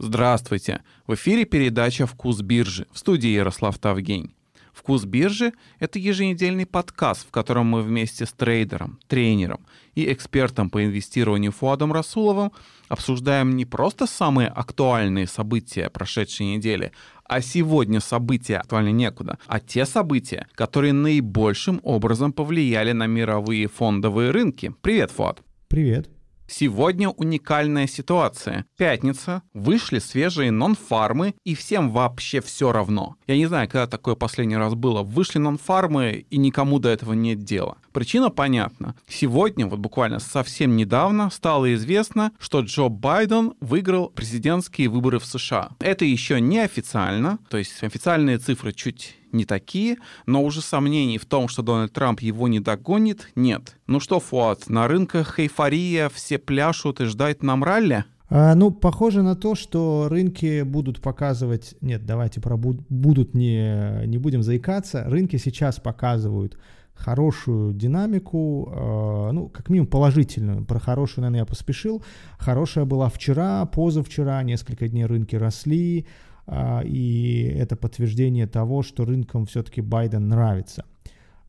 Здравствуйте! 0.00 0.82
В 1.08 1.14
эфире 1.14 1.44
передача 1.44 2.06
«Вкус 2.06 2.40
биржи» 2.40 2.86
в 2.92 2.98
студии 3.00 3.30
Ярослав 3.30 3.78
Тавгень. 3.78 4.32
«Вкус 4.72 5.04
биржи»— 5.04 5.52
это 5.80 5.98
еженедельный 5.98 6.66
подкаст, 6.66 7.26
в 7.26 7.32
котором 7.32 7.66
мы 7.66 7.82
вместе 7.82 8.24
с 8.24 8.32
трейдером, 8.32 9.00
тренером 9.08 9.66
и 9.96 10.12
экспертом 10.12 10.70
по 10.70 10.84
инвестированию 10.84 11.50
Фуадом 11.50 11.92
Расуловым 11.92 12.52
обсуждаем 12.88 13.56
не 13.56 13.64
просто 13.64 14.06
самые 14.06 14.50
актуальные 14.50 15.26
события 15.26 15.90
прошедшей 15.90 16.46
недели, 16.46 16.92
а 17.24 17.40
сегодня 17.40 17.98
события 17.98 18.58
актуальны 18.58 18.92
некуда, 18.92 19.40
а 19.48 19.58
те 19.58 19.84
события, 19.84 20.46
которые 20.54 20.92
наибольшим 20.92 21.80
образом 21.82 22.32
повлияли 22.32 22.92
на 22.92 23.08
мировые 23.08 23.66
фондовые 23.66 24.30
рынки. 24.30 24.72
Привет, 24.80 25.10
Фуад! 25.10 25.42
Привет! 25.66 26.08
Сегодня 26.50 27.10
уникальная 27.10 27.86
ситуация. 27.86 28.64
Пятница, 28.78 29.42
вышли 29.52 29.98
свежие 29.98 30.50
нон-фармы, 30.50 31.34
и 31.44 31.54
всем 31.54 31.90
вообще 31.90 32.40
все 32.40 32.72
равно. 32.72 33.16
Я 33.26 33.36
не 33.36 33.46
знаю, 33.46 33.68
когда 33.68 33.86
такое 33.86 34.14
последний 34.14 34.56
раз 34.56 34.74
было. 34.74 35.02
Вышли 35.02 35.38
нон-фармы, 35.38 36.24
и 36.30 36.38
никому 36.38 36.78
до 36.78 36.88
этого 36.88 37.12
нет 37.12 37.40
дела. 37.40 37.76
Причина 37.92 38.30
понятна. 38.30 38.94
Сегодня, 39.06 39.66
вот 39.66 39.78
буквально 39.78 40.20
совсем 40.20 40.74
недавно, 40.74 41.30
стало 41.30 41.74
известно, 41.74 42.32
что 42.38 42.60
Джо 42.60 42.88
Байден 42.88 43.52
выиграл 43.60 44.08
президентские 44.08 44.88
выборы 44.88 45.18
в 45.18 45.26
США. 45.26 45.70
Это 45.80 46.06
еще 46.06 46.40
не 46.40 46.60
официально, 46.60 47.38
то 47.50 47.58
есть 47.58 47.82
официальные 47.82 48.38
цифры 48.38 48.72
чуть 48.72 49.17
не 49.32 49.44
такие, 49.44 49.98
но 50.26 50.42
уже 50.42 50.60
сомнений 50.60 51.18
в 51.18 51.26
том, 51.26 51.48
что 51.48 51.62
Дональд 51.62 51.92
Трамп 51.92 52.20
его 52.20 52.48
не 52.48 52.60
догонит, 52.60 53.28
нет. 53.34 53.76
Ну 53.86 54.00
что, 54.00 54.20
Фуат, 54.20 54.68
на 54.68 54.88
рынках 54.88 55.38
эйфория, 55.38 56.08
все 56.08 56.38
пляшут 56.38 57.00
и 57.00 57.04
ждать 57.04 57.42
нам 57.42 57.64
ралли? 57.64 58.04
А, 58.30 58.54
ну, 58.54 58.70
похоже 58.70 59.22
на 59.22 59.34
то, 59.34 59.54
что 59.54 60.08
рынки 60.10 60.62
будут 60.62 61.00
показывать... 61.00 61.74
Нет, 61.80 62.04
давайте 62.04 62.40
про 62.40 62.56
буд... 62.56 62.80
будут 62.88 63.34
не, 63.34 64.06
не 64.06 64.18
будем 64.18 64.42
заикаться. 64.42 65.04
Рынки 65.06 65.36
сейчас 65.36 65.80
показывают 65.80 66.58
хорошую 66.98 67.72
динамику, 67.72 68.72
э, 68.74 69.32
ну, 69.32 69.48
как 69.48 69.70
минимум 69.70 69.86
положительную. 69.88 70.64
Про 70.64 70.78
хорошую, 70.78 71.22
наверное, 71.22 71.40
я 71.40 71.46
поспешил. 71.46 72.02
Хорошая 72.38 72.84
была 72.84 73.08
вчера, 73.08 73.64
позавчера, 73.66 74.42
несколько 74.42 74.88
дней 74.88 75.06
рынки 75.06 75.36
росли, 75.36 76.06
и 76.84 77.54
это 77.58 77.76
подтверждение 77.76 78.46
того, 78.46 78.82
что 78.82 79.04
рынкам 79.04 79.46
все-таки 79.46 79.80
Байден 79.80 80.28
нравится. 80.28 80.84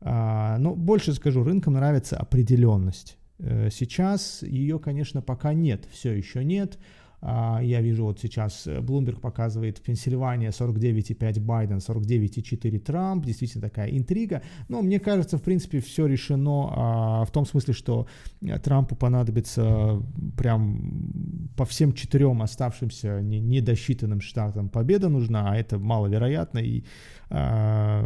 А, 0.00 0.58
но 0.58 0.74
больше 0.74 1.12
скажу, 1.12 1.42
рынкам 1.42 1.74
нравится 1.74 2.16
определенность. 2.16 3.18
Э, 3.38 3.68
сейчас 3.70 4.42
ее, 4.42 4.78
конечно, 4.78 5.22
пока 5.22 5.52
нет, 5.52 5.86
все 5.90 6.12
еще 6.12 6.44
нет. 6.44 6.78
А, 7.22 7.60
я 7.62 7.80
вижу 7.80 8.04
вот 8.04 8.18
сейчас 8.18 8.66
э, 8.66 8.78
Bloomberg 8.78 9.20
показывает 9.20 9.80
Пенсильвания 9.80 10.50
49,5 10.50 11.40
Байден, 11.40 11.76
49,4 11.76 12.78
Трамп. 12.78 13.26
Действительно 13.26 13.62
такая 13.62 13.90
интрига. 13.90 14.42
Но 14.68 14.80
мне 14.80 14.98
кажется, 14.98 15.36
в 15.36 15.42
принципе, 15.42 15.80
все 15.80 16.06
решено 16.06 16.68
а, 16.70 17.24
в 17.24 17.30
том 17.30 17.44
смысле, 17.44 17.74
что 17.74 18.06
э, 18.40 18.58
Трампу 18.58 18.96
понадобится 18.96 20.02
прям 20.36 21.52
по 21.56 21.64
всем 21.66 21.92
четырем 21.92 22.40
оставшимся 22.40 23.20
недосчитанным 23.20 24.20
штатам 24.20 24.70
победа 24.70 25.08
нужна, 25.08 25.50
а 25.50 25.56
это 25.56 25.78
маловероятно. 25.78 26.58
И 26.58 26.84
а, 27.28 28.02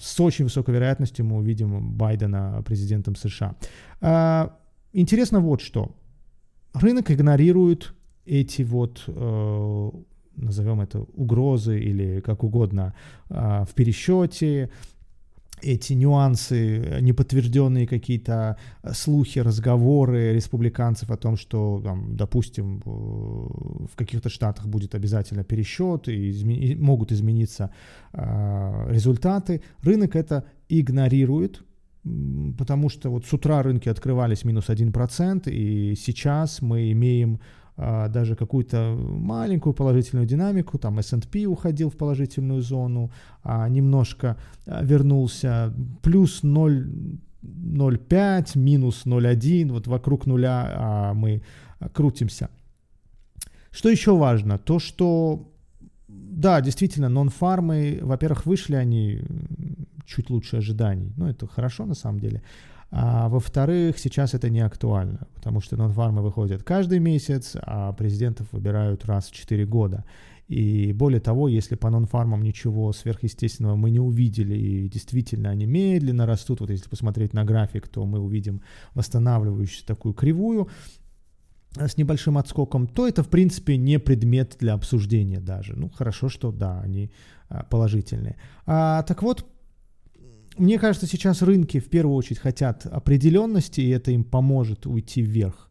с 0.00 0.18
очень 0.20 0.44
высокой 0.44 0.74
вероятностью 0.74 1.24
мы 1.24 1.36
увидим 1.36 1.92
Байдена 1.92 2.62
президентом 2.66 3.14
США. 3.14 3.54
Интересно 4.92 5.40
вот 5.40 5.60
что. 5.60 5.94
Рынок 6.74 7.10
игнорирует 7.10 7.95
эти 8.26 8.62
вот, 8.62 9.04
э, 9.06 9.90
назовем 10.36 10.80
это 10.80 11.00
угрозы 11.14 11.80
или 11.80 12.20
как 12.20 12.44
угодно, 12.44 12.94
э, 13.30 13.64
в 13.68 13.74
пересчете, 13.74 14.70
эти 15.62 15.94
нюансы, 15.94 16.98
неподтвержденные 17.00 17.86
какие-то 17.86 18.58
слухи, 18.92 19.38
разговоры 19.38 20.34
республиканцев 20.34 21.10
о 21.10 21.16
том, 21.16 21.36
что, 21.36 21.80
там, 21.82 22.14
допустим, 22.14 22.82
в 22.84 23.96
каких-то 23.96 24.28
штатах 24.28 24.66
будет 24.66 24.94
обязательно 24.94 25.44
пересчет 25.44 26.08
и 26.08 26.30
изме- 26.30 26.76
могут 26.76 27.10
измениться 27.10 27.70
э, 28.12 28.86
результаты, 28.90 29.62
рынок 29.82 30.14
это 30.14 30.44
игнорирует, 30.68 31.62
потому 32.58 32.88
что 32.88 33.10
вот 33.10 33.24
с 33.26 33.32
утра 33.32 33.62
рынки 33.62 33.88
открывались 33.88 34.44
минус 34.44 34.68
1%, 34.68 35.50
и 35.50 35.94
сейчас 35.96 36.62
мы 36.62 36.92
имеем 36.92 37.34
а, 37.34 37.38
даже 37.76 38.36
какую-то 38.36 38.96
маленькую 38.98 39.74
положительную 39.74 40.26
динамику, 40.26 40.78
там 40.78 40.98
S&P 40.98 41.46
уходил 41.46 41.90
в 41.90 41.96
положительную 41.96 42.62
зону, 42.62 43.10
а, 43.42 43.68
немножко 43.68 44.36
а, 44.66 44.82
вернулся, 44.82 45.74
плюс 46.02 46.42
0,05, 46.42 48.58
минус 48.58 49.04
0,1, 49.04 49.72
вот 49.72 49.86
вокруг 49.86 50.26
нуля 50.26 50.72
а, 50.74 51.14
мы 51.14 51.42
крутимся. 51.92 52.48
Что 53.70 53.90
еще 53.90 54.16
важно? 54.16 54.58
То, 54.58 54.78
что, 54.78 55.52
да, 56.08 56.62
действительно, 56.62 57.10
нон-фармы, 57.10 57.98
во-первых, 58.00 58.46
вышли 58.46 58.76
они 58.76 59.20
чуть 60.06 60.30
лучше 60.30 60.56
ожиданий, 60.56 61.12
ну, 61.16 61.26
это 61.26 61.46
хорошо 61.46 61.84
на 61.84 61.94
самом 61.94 62.20
деле, 62.20 62.42
а 62.90 63.28
во-вторых, 63.28 63.98
сейчас 63.98 64.34
это 64.34 64.48
не 64.48 64.60
актуально, 64.60 65.26
потому 65.34 65.60
что 65.60 65.76
нон-фармы 65.76 66.22
выходят 66.22 66.62
каждый 66.62 66.98
месяц, 67.00 67.56
а 67.60 67.92
президентов 67.92 68.46
выбирают 68.52 69.04
раз 69.04 69.28
в 69.28 69.32
4 69.32 69.66
года. 69.66 70.04
И 70.48 70.92
более 70.92 71.20
того, 71.20 71.48
если 71.48 71.74
по 71.74 71.90
нон-фармам 71.90 72.42
ничего 72.42 72.92
сверхъестественного 72.92 73.74
мы 73.74 73.90
не 73.90 73.98
увидели, 73.98 74.56
и 74.56 74.88
действительно 74.88 75.50
они 75.50 75.66
медленно 75.66 76.24
растут, 76.24 76.60
вот 76.60 76.70
если 76.70 76.88
посмотреть 76.88 77.32
на 77.34 77.44
график, 77.44 77.88
то 77.88 78.06
мы 78.06 78.20
увидим 78.20 78.62
восстанавливающуюся 78.94 79.86
такую 79.86 80.14
кривую 80.14 80.68
с 81.76 81.96
небольшим 81.96 82.38
отскоком, 82.38 82.86
то 82.86 83.08
это, 83.08 83.22
в 83.22 83.28
принципе, 83.28 83.76
не 83.76 83.98
предмет 83.98 84.56
для 84.60 84.74
обсуждения 84.74 85.40
даже. 85.40 85.74
Ну, 85.74 85.90
хорошо, 85.90 86.28
что 86.28 86.52
да, 86.52 86.80
они 86.80 87.10
а, 87.48 87.64
положительные. 87.64 88.36
А, 88.66 89.02
так 89.02 89.22
вот, 89.22 89.46
мне 90.58 90.78
кажется, 90.78 91.06
сейчас 91.06 91.42
рынки 91.42 91.80
в 91.80 91.88
первую 91.88 92.16
очередь 92.16 92.38
хотят 92.38 92.86
определенности, 92.86 93.80
и 93.80 93.90
это 93.90 94.10
им 94.10 94.24
поможет 94.24 94.86
уйти 94.86 95.22
вверх. 95.22 95.70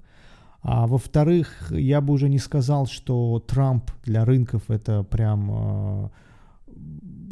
А 0.62 0.88
во-вторых, 0.88 1.72
я 1.72 2.02
бы 2.02 2.14
уже 2.14 2.28
не 2.28 2.40
сказал, 2.40 2.88
что 2.88 3.40
Трамп 3.40 3.92
для 4.04 4.26
рынков 4.26 4.64
это 4.70 5.04
прям 5.04 5.52
э, 5.52 6.10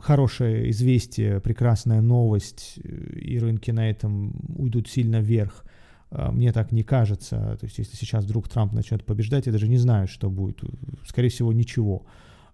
хорошее 0.01 0.69
известие, 0.69 1.39
прекрасная 1.39 2.01
новость, 2.01 2.77
и 2.77 3.39
рынки 3.39 3.71
на 3.71 3.89
этом 3.89 4.35
уйдут 4.55 4.87
сильно 4.87 5.19
вверх. 5.19 5.63
А, 6.11 6.31
мне 6.31 6.51
так 6.51 6.71
не 6.71 6.83
кажется. 6.83 7.57
То 7.59 7.65
есть, 7.65 7.79
если 7.79 7.95
сейчас 7.95 8.25
вдруг 8.25 8.49
Трамп 8.49 8.73
начнет 8.73 9.03
побеждать, 9.03 9.47
я 9.47 9.51
даже 9.51 9.67
не 9.67 9.77
знаю, 9.77 10.07
что 10.07 10.29
будет. 10.29 10.61
Скорее 11.07 11.29
всего, 11.29 11.51
ничего. 11.53 12.05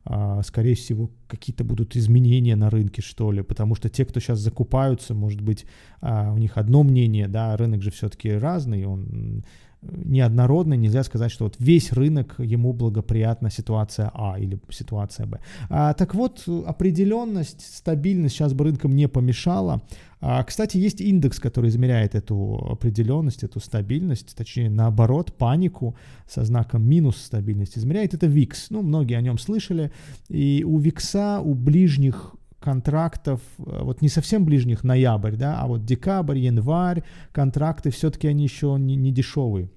А, 0.06 0.42
скорее 0.44 0.76
всего, 0.76 1.12
какие-то 1.28 1.64
будут 1.64 1.96
изменения 1.96 2.56
на 2.56 2.70
рынке, 2.70 3.02
что 3.02 3.32
ли, 3.32 3.44
потому 3.44 3.76
что 3.76 3.90
те, 3.90 4.06
кто 4.06 4.20
сейчас 4.20 4.40
закупаются, 4.40 5.14
может 5.14 5.42
быть, 5.42 5.66
а, 6.02 6.32
у 6.34 6.38
них 6.38 6.58
одно 6.58 6.84
мнение, 6.84 7.28
да, 7.28 7.56
рынок 7.58 7.82
же 7.82 7.92
все-таки 7.92 8.32
разный, 8.32 8.86
он 8.86 9.44
неоднородный, 9.82 10.78
нельзя 10.78 11.04
сказать, 11.04 11.32
что 11.32 11.46
вот 11.46 11.56
весь 11.60 11.92
рынок 11.94 12.36
ему 12.40 12.74
благоприятна 12.74 13.50
ситуация 13.50 14.12
А 14.14 14.38
или 14.38 14.60
ситуация 14.70 15.26
Б. 15.26 15.40
А, 15.70 15.94
так 15.94 16.16
вот, 16.16 16.44
определенность, 16.66 17.62
стабильность 17.62 18.36
сейчас 18.36 18.54
бы 18.54 18.66
рынкам 18.66 18.96
не 18.96 19.08
помешала. 19.08 19.82
А, 20.22 20.44
кстати, 20.44 20.78
есть 20.78 21.00
индекс, 21.00 21.40
который 21.40 21.70
измеряет 21.70 22.14
эту 22.14 22.68
определенность, 22.72 23.44
эту 23.44 23.62
стабильность, 23.62 24.36
точнее, 24.36 24.70
наоборот, 24.70 25.34
панику 25.38 25.96
со 26.28 26.44
знаком 26.44 26.84
минус 26.84 27.18
стабильность 27.18 27.78
измеряет. 27.78 28.14
Это 28.14 28.28
VIX. 28.28 28.54
Ну, 28.72 28.82
многие 28.82 29.18
о 29.18 29.22
нем 29.22 29.38
слышали. 29.38 29.92
И 30.28 30.66
у 30.68 30.80
VIX, 30.80 31.42
у 31.42 31.54
ближних 31.54 32.36
контрактов, 32.60 33.42
э, 33.58 33.84
вот 33.84 34.02
не 34.02 34.10
совсем 34.10 34.46
ближних, 34.46 34.84
ноябрь, 34.84 35.36
да, 35.36 35.62
а 35.62 35.68
вот 35.68 35.86
декабрь, 35.86 36.38
январь, 36.38 37.04
контракты 37.32 37.90
все-таки 37.90 38.28
они 38.28 38.44
еще 38.44 38.76
не, 38.78 38.96
не 38.96 39.12
дешевые. 39.12 39.70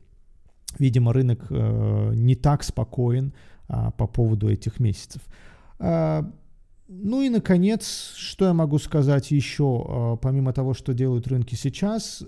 Видимо, 0.79 1.13
рынок 1.13 1.47
э, 1.51 2.13
не 2.15 2.35
так 2.35 2.63
спокоен 2.63 3.33
э, 3.69 3.91
по 3.97 4.07
поводу 4.07 4.49
этих 4.49 4.81
месяцев. 4.81 5.23
Э, 5.79 6.23
ну 6.89 7.23
и, 7.23 7.31
наконец, 7.31 8.13
что 8.17 8.47
я 8.47 8.53
могу 8.53 8.79
сказать 8.79 9.31
еще, 9.31 9.85
э, 9.87 10.17
помимо 10.21 10.53
того, 10.53 10.75
что 10.75 10.93
делают 10.93 11.27
рынки 11.27 11.55
сейчас, 11.55 12.23
э, 12.23 12.27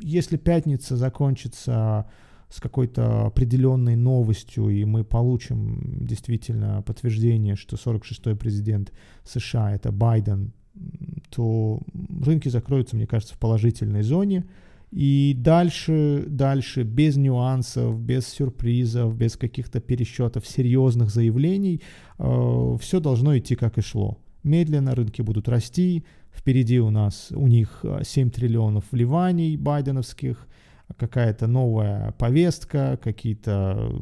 если 0.00 0.36
пятница 0.36 0.96
закончится 0.96 2.10
с 2.48 2.60
какой-то 2.60 3.26
определенной 3.26 3.94
новостью, 3.94 4.70
и 4.70 4.84
мы 4.84 5.04
получим 5.04 6.04
действительно 6.04 6.82
подтверждение, 6.82 7.56
что 7.56 7.76
46-й 7.76 8.34
президент 8.36 8.92
США 9.24 9.74
это 9.74 9.92
Байден, 9.92 10.52
то 11.30 11.80
рынки 12.24 12.48
закроются, 12.48 12.96
мне 12.96 13.06
кажется, 13.06 13.34
в 13.34 13.38
положительной 13.38 14.02
зоне, 14.02 14.46
И 14.90 15.34
дальше, 15.36 16.24
дальше, 16.26 16.82
без 16.82 17.16
нюансов, 17.16 18.00
без 18.00 18.26
сюрпризов, 18.26 19.14
без 19.14 19.36
каких-то 19.36 19.80
пересчетов, 19.80 20.46
серьезных 20.46 21.10
заявлений, 21.10 21.82
э, 22.18 22.76
все 22.80 23.00
должно 23.00 23.36
идти 23.36 23.54
как 23.54 23.76
и 23.78 23.82
шло. 23.82 24.18
Медленно 24.44 24.94
рынки 24.94 25.20
будут 25.20 25.48
расти, 25.48 26.04
впереди 26.32 26.80
у 26.80 26.90
нас, 26.90 27.28
у 27.34 27.46
них 27.48 27.84
7 28.02 28.30
триллионов 28.30 28.84
вливаний 28.90 29.56
байденовских, 29.56 30.46
какая-то 30.96 31.46
новая 31.46 32.12
повестка, 32.12 32.98
какие-то 33.02 33.92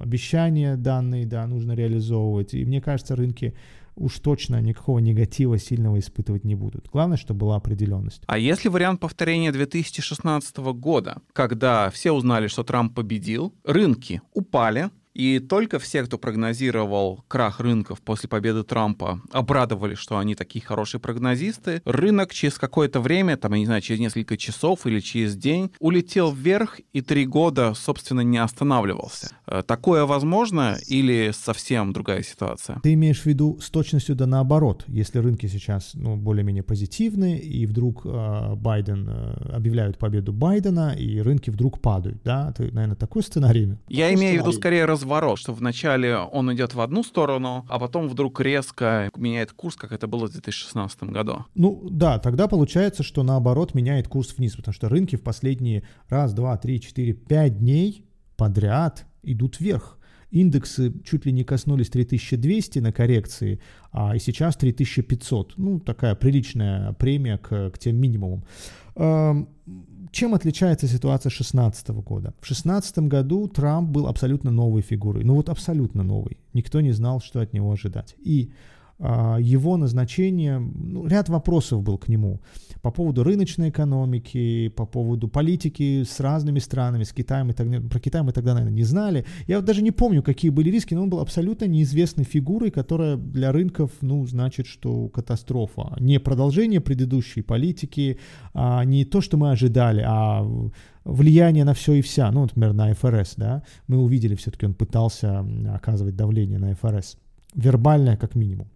обещания 0.00 0.76
данные, 0.76 1.26
да, 1.26 1.46
нужно 1.46 1.72
реализовывать. 1.72 2.54
И 2.54 2.64
мне 2.64 2.80
кажется, 2.80 3.16
рынки 3.16 3.54
уж 3.96 4.18
точно 4.18 4.60
никакого 4.60 4.98
негатива 4.98 5.58
сильного 5.58 5.98
испытывать 5.98 6.44
не 6.44 6.54
будут. 6.54 6.88
Главное, 6.92 7.16
чтобы 7.16 7.40
была 7.40 7.56
определенность. 7.56 8.22
А 8.26 8.38
если 8.38 8.68
вариант 8.68 9.00
повторения 9.00 9.52
2016 9.52 10.56
года, 10.56 11.22
когда 11.32 11.90
все 11.90 12.12
узнали, 12.12 12.48
что 12.48 12.64
Трамп 12.64 12.94
победил, 12.94 13.54
рынки 13.64 14.20
упали, 14.32 14.90
и 15.14 15.38
только 15.38 15.78
все, 15.78 16.02
кто 16.02 16.18
прогнозировал 16.18 17.24
крах 17.28 17.60
рынков 17.60 18.02
после 18.02 18.28
победы 18.28 18.64
Трампа, 18.64 19.20
обрадовались, 19.32 19.98
что 19.98 20.18
они 20.18 20.34
такие 20.34 20.64
хорошие 20.64 21.00
прогнозисты. 21.00 21.80
Рынок 21.84 22.34
через 22.34 22.58
какое-то 22.58 23.00
время, 23.00 23.36
там, 23.36 23.52
я 23.52 23.58
не 23.58 23.66
знаю, 23.66 23.80
через 23.80 24.00
несколько 24.00 24.36
часов 24.36 24.86
или 24.86 25.00
через 25.00 25.36
день, 25.36 25.70
улетел 25.78 26.32
вверх 26.32 26.80
и 26.92 27.00
три 27.00 27.26
года, 27.26 27.74
собственно, 27.74 28.22
не 28.22 28.38
останавливался. 28.38 29.30
Э, 29.46 29.62
такое 29.64 30.04
возможно 30.04 30.76
или 30.88 31.32
совсем 31.32 31.92
другая 31.92 32.22
ситуация? 32.22 32.80
Ты 32.82 32.94
имеешь 32.94 33.22
в 33.22 33.26
виду 33.26 33.58
с 33.60 33.70
точностью 33.70 34.16
да 34.16 34.26
наоборот. 34.26 34.84
Если 34.88 35.18
рынки 35.18 35.46
сейчас 35.46 35.92
ну, 35.94 36.16
более-менее 36.16 36.64
позитивны, 36.64 37.38
и 37.38 37.66
вдруг 37.66 38.02
э, 38.04 38.54
Байден 38.56 39.08
э, 39.08 39.54
объявляют 39.54 39.98
победу 39.98 40.32
Байдена, 40.32 40.94
и 40.98 41.20
рынки 41.20 41.50
вдруг 41.50 41.80
падают, 41.80 42.22
да? 42.24 42.52
Ты, 42.52 42.72
наверное, 42.72 42.96
такой 42.96 43.22
сценарий? 43.22 43.76
Я 43.88 44.12
имею 44.14 44.40
в 44.40 44.42
виду 44.42 44.52
скорее 44.52 44.84
раз 44.84 45.03
разворот, 45.04 45.38
что 45.38 45.52
вначале 45.52 46.16
он 46.16 46.52
идет 46.54 46.74
в 46.74 46.80
одну 46.80 47.02
сторону, 47.02 47.64
а 47.68 47.78
потом 47.78 48.08
вдруг 48.08 48.40
резко 48.40 49.10
меняет 49.16 49.52
курс, 49.52 49.76
как 49.76 49.92
это 49.92 50.06
было 50.06 50.26
в 50.26 50.32
2016 50.32 51.04
году. 51.04 51.44
Ну 51.54 51.86
да, 51.90 52.18
тогда 52.18 52.48
получается, 52.48 53.02
что 53.02 53.22
наоборот 53.22 53.74
меняет 53.74 54.08
курс 54.08 54.34
вниз, 54.36 54.56
потому 54.56 54.72
что 54.74 54.88
рынки 54.88 55.16
в 55.16 55.22
последние 55.22 55.84
раз, 56.08 56.32
два, 56.32 56.56
три, 56.56 56.80
четыре, 56.80 57.12
пять 57.12 57.58
дней 57.58 58.06
подряд 58.36 59.06
идут 59.22 59.60
вверх. 59.60 59.98
Индексы 60.30 60.92
чуть 61.04 61.26
ли 61.26 61.32
не 61.32 61.44
коснулись 61.44 61.90
3200 61.90 62.80
на 62.80 62.92
коррекции, 62.92 63.60
а 63.92 64.16
и 64.16 64.18
сейчас 64.18 64.56
3500. 64.56 65.54
Ну, 65.56 65.78
такая 65.78 66.16
приличная 66.16 66.92
премия 66.94 67.38
к, 67.38 67.70
к 67.70 67.78
тем 67.78 67.96
минимумам. 67.96 68.44
Чем 70.14 70.32
отличается 70.32 70.86
ситуация 70.86 71.28
2016 71.30 71.88
года? 71.88 72.34
В 72.40 72.46
2016 72.46 72.98
году 73.00 73.48
Трамп 73.48 73.90
был 73.90 74.06
абсолютно 74.06 74.52
новой 74.52 74.80
фигурой. 74.80 75.24
Ну 75.24 75.34
вот 75.34 75.48
абсолютно 75.48 76.04
новый. 76.04 76.36
Никто 76.52 76.80
не 76.80 76.92
знал, 76.92 77.20
что 77.20 77.40
от 77.40 77.52
него 77.52 77.72
ожидать. 77.72 78.14
И 78.22 78.52
его 78.98 79.76
назначение, 79.76 80.58
ну, 80.58 81.06
ряд 81.06 81.28
вопросов 81.28 81.82
был 81.82 81.98
к 81.98 82.08
нему 82.08 82.40
по 82.80 82.90
поводу 82.90 83.24
рыночной 83.24 83.70
экономики, 83.70 84.68
по 84.68 84.86
поводу 84.86 85.26
политики 85.26 86.04
с 86.04 86.20
разными 86.20 86.58
странами, 86.58 87.02
с 87.02 87.12
Китаем 87.12 87.50
и 87.50 87.52
так 87.54 87.70
далее. 87.70 87.88
Про 87.88 87.98
Китай 87.98 88.22
мы 88.22 88.32
тогда, 88.32 88.54
наверное, 88.54 88.76
не 88.76 88.84
знали. 88.84 89.24
Я 89.48 89.56
вот 89.56 89.64
даже 89.64 89.82
не 89.82 89.90
помню, 89.90 90.22
какие 90.22 90.50
были 90.50 90.70
риски, 90.70 90.94
но 90.94 91.02
он 91.02 91.10
был 91.10 91.20
абсолютно 91.20 91.64
неизвестной 91.64 92.24
фигурой, 92.24 92.70
которая 92.70 93.16
для 93.16 93.52
рынков, 93.52 93.90
ну, 94.00 94.26
значит, 94.26 94.66
что 94.66 95.08
катастрофа. 95.08 95.96
Не 95.98 96.20
продолжение 96.20 96.80
предыдущей 96.80 97.42
политики, 97.42 98.18
а 98.52 98.84
не 98.84 99.04
то, 99.04 99.20
что 99.20 99.36
мы 99.38 99.50
ожидали, 99.50 100.04
а 100.06 100.46
влияние 101.04 101.64
на 101.64 101.74
все 101.74 101.94
и 101.94 102.02
вся. 102.02 102.30
Ну, 102.30 102.42
например, 102.42 102.74
на 102.74 102.92
ФРС, 102.94 103.34
да. 103.36 103.62
Мы 103.88 103.98
увидели, 103.98 104.34
все-таки 104.34 104.66
он 104.66 104.74
пытался 104.74 105.44
оказывать 105.72 106.16
давление 106.16 106.58
на 106.58 106.74
ФРС. 106.74 107.16
Вербальное, 107.54 108.16
как 108.16 108.34
минимум. 108.34 108.68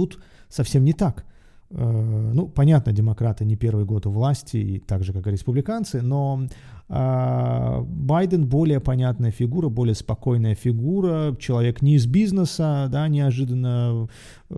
Тут 0.00 0.18
совсем 0.48 0.84
не 0.84 0.94
так. 0.94 1.26
Э, 1.72 2.32
ну, 2.34 2.48
понятно, 2.48 2.92
демократы 2.92 3.44
не 3.44 3.56
первый 3.56 3.84
год 3.84 4.06
у 4.06 4.10
власти, 4.10 4.56
и 4.56 4.78
так 4.78 5.04
же, 5.04 5.12
как 5.12 5.26
и 5.26 5.30
республиканцы, 5.30 6.00
но 6.00 6.48
э, 6.88 7.82
Байден 7.84 8.46
более 8.48 8.80
понятная 8.80 9.30
фигура, 9.30 9.68
более 9.68 9.94
спокойная 9.94 10.54
фигура, 10.54 11.36
человек 11.38 11.82
не 11.82 11.96
из 11.96 12.06
бизнеса, 12.06 12.88
да, 12.90 13.08
неожиданно 13.08 14.08
э, 14.48 14.54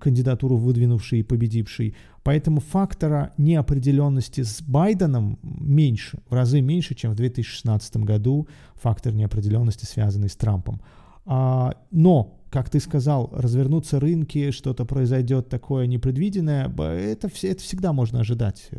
кандидатуру 0.00 0.56
выдвинувший 0.56 1.20
и 1.20 1.22
победивший. 1.22 1.94
Поэтому 2.24 2.60
фактора 2.60 3.30
неопределенности 3.38 4.42
с 4.42 4.60
Байденом 4.60 5.38
меньше, 5.42 6.18
в 6.28 6.34
разы 6.34 6.60
меньше, 6.60 6.96
чем 6.96 7.12
в 7.12 7.14
2016 7.14 7.98
году 7.98 8.48
фактор 8.74 9.14
неопределенности, 9.14 9.84
связанный 9.84 10.28
с 10.28 10.34
Трампом. 10.34 10.80
А, 11.26 11.74
но 11.90 12.34
как 12.54 12.70
ты 12.70 12.78
сказал, 12.78 13.30
развернутся 13.32 13.98
рынки, 13.98 14.52
что-то 14.52 14.84
произойдет 14.84 15.48
такое 15.48 15.88
непредвиденное, 15.88 16.68
это, 16.68 17.28
это 17.42 17.60
всегда 17.60 17.92
можно 17.92 18.20
ожидать. 18.20 18.70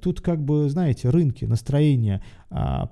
Тут 0.00 0.20
как 0.20 0.44
бы, 0.44 0.68
знаете, 0.68 1.08
рынки, 1.08 1.46
настроение. 1.46 2.22
А, 2.50 2.90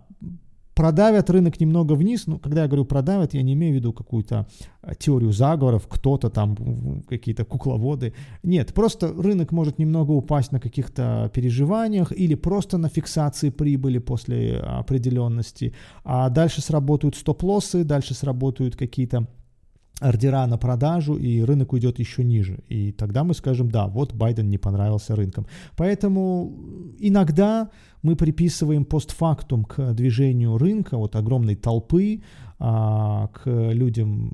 продавят 0.75 1.29
рынок 1.29 1.61
немного 1.61 1.93
вниз, 1.93 2.27
ну, 2.27 2.39
когда 2.39 2.63
я 2.63 2.69
говорю 2.69 2.87
продавят, 2.87 3.35
я 3.35 3.43
не 3.43 3.53
имею 3.53 3.75
в 3.75 3.77
виду 3.77 3.93
какую-то 3.93 4.47
а, 4.81 4.95
теорию 4.95 5.31
заговоров, 5.31 5.87
кто-то 5.87 6.31
там, 6.31 6.57
какие-то 7.07 7.45
кукловоды. 7.45 8.15
Нет, 8.43 8.73
просто 8.73 9.13
рынок 9.13 9.53
может 9.53 9.79
немного 9.79 10.13
упасть 10.13 10.53
на 10.53 10.59
каких-то 10.59 11.31
переживаниях 11.35 12.13
или 12.13 12.35
просто 12.35 12.79
на 12.79 12.89
фиксации 12.89 13.51
прибыли 13.51 13.99
после 13.99 14.57
определенности, 14.57 15.75
а 16.03 16.31
дальше 16.31 16.63
сработают 16.63 17.15
стоп-лоссы, 17.15 17.85
дальше 17.85 18.15
сработают 18.15 18.75
какие-то 18.75 19.27
ордера 20.01 20.47
на 20.47 20.59
продажу, 20.59 21.15
и 21.15 21.43
рынок 21.43 21.73
уйдет 21.73 21.99
еще 21.99 22.25
ниже. 22.25 22.59
И 22.69 22.93
тогда 22.93 23.25
мы 23.25 23.35
скажем, 23.35 23.71
да, 23.71 23.87
вот 23.87 24.15
Байден 24.15 24.51
не 24.51 24.59
понравился 24.59 25.17
рынкам. 25.17 25.47
Поэтому 25.77 26.53
иногда 26.99 27.69
мы 28.03 28.17
приписываем 28.17 28.85
постфактум 28.85 29.65
к 29.65 29.93
движению 29.95 30.59
рынка, 30.59 30.97
вот 30.97 31.17
огромной 31.17 31.55
толпы, 31.55 32.23
а, 32.59 33.29
к 33.29 33.51
людям, 33.73 34.33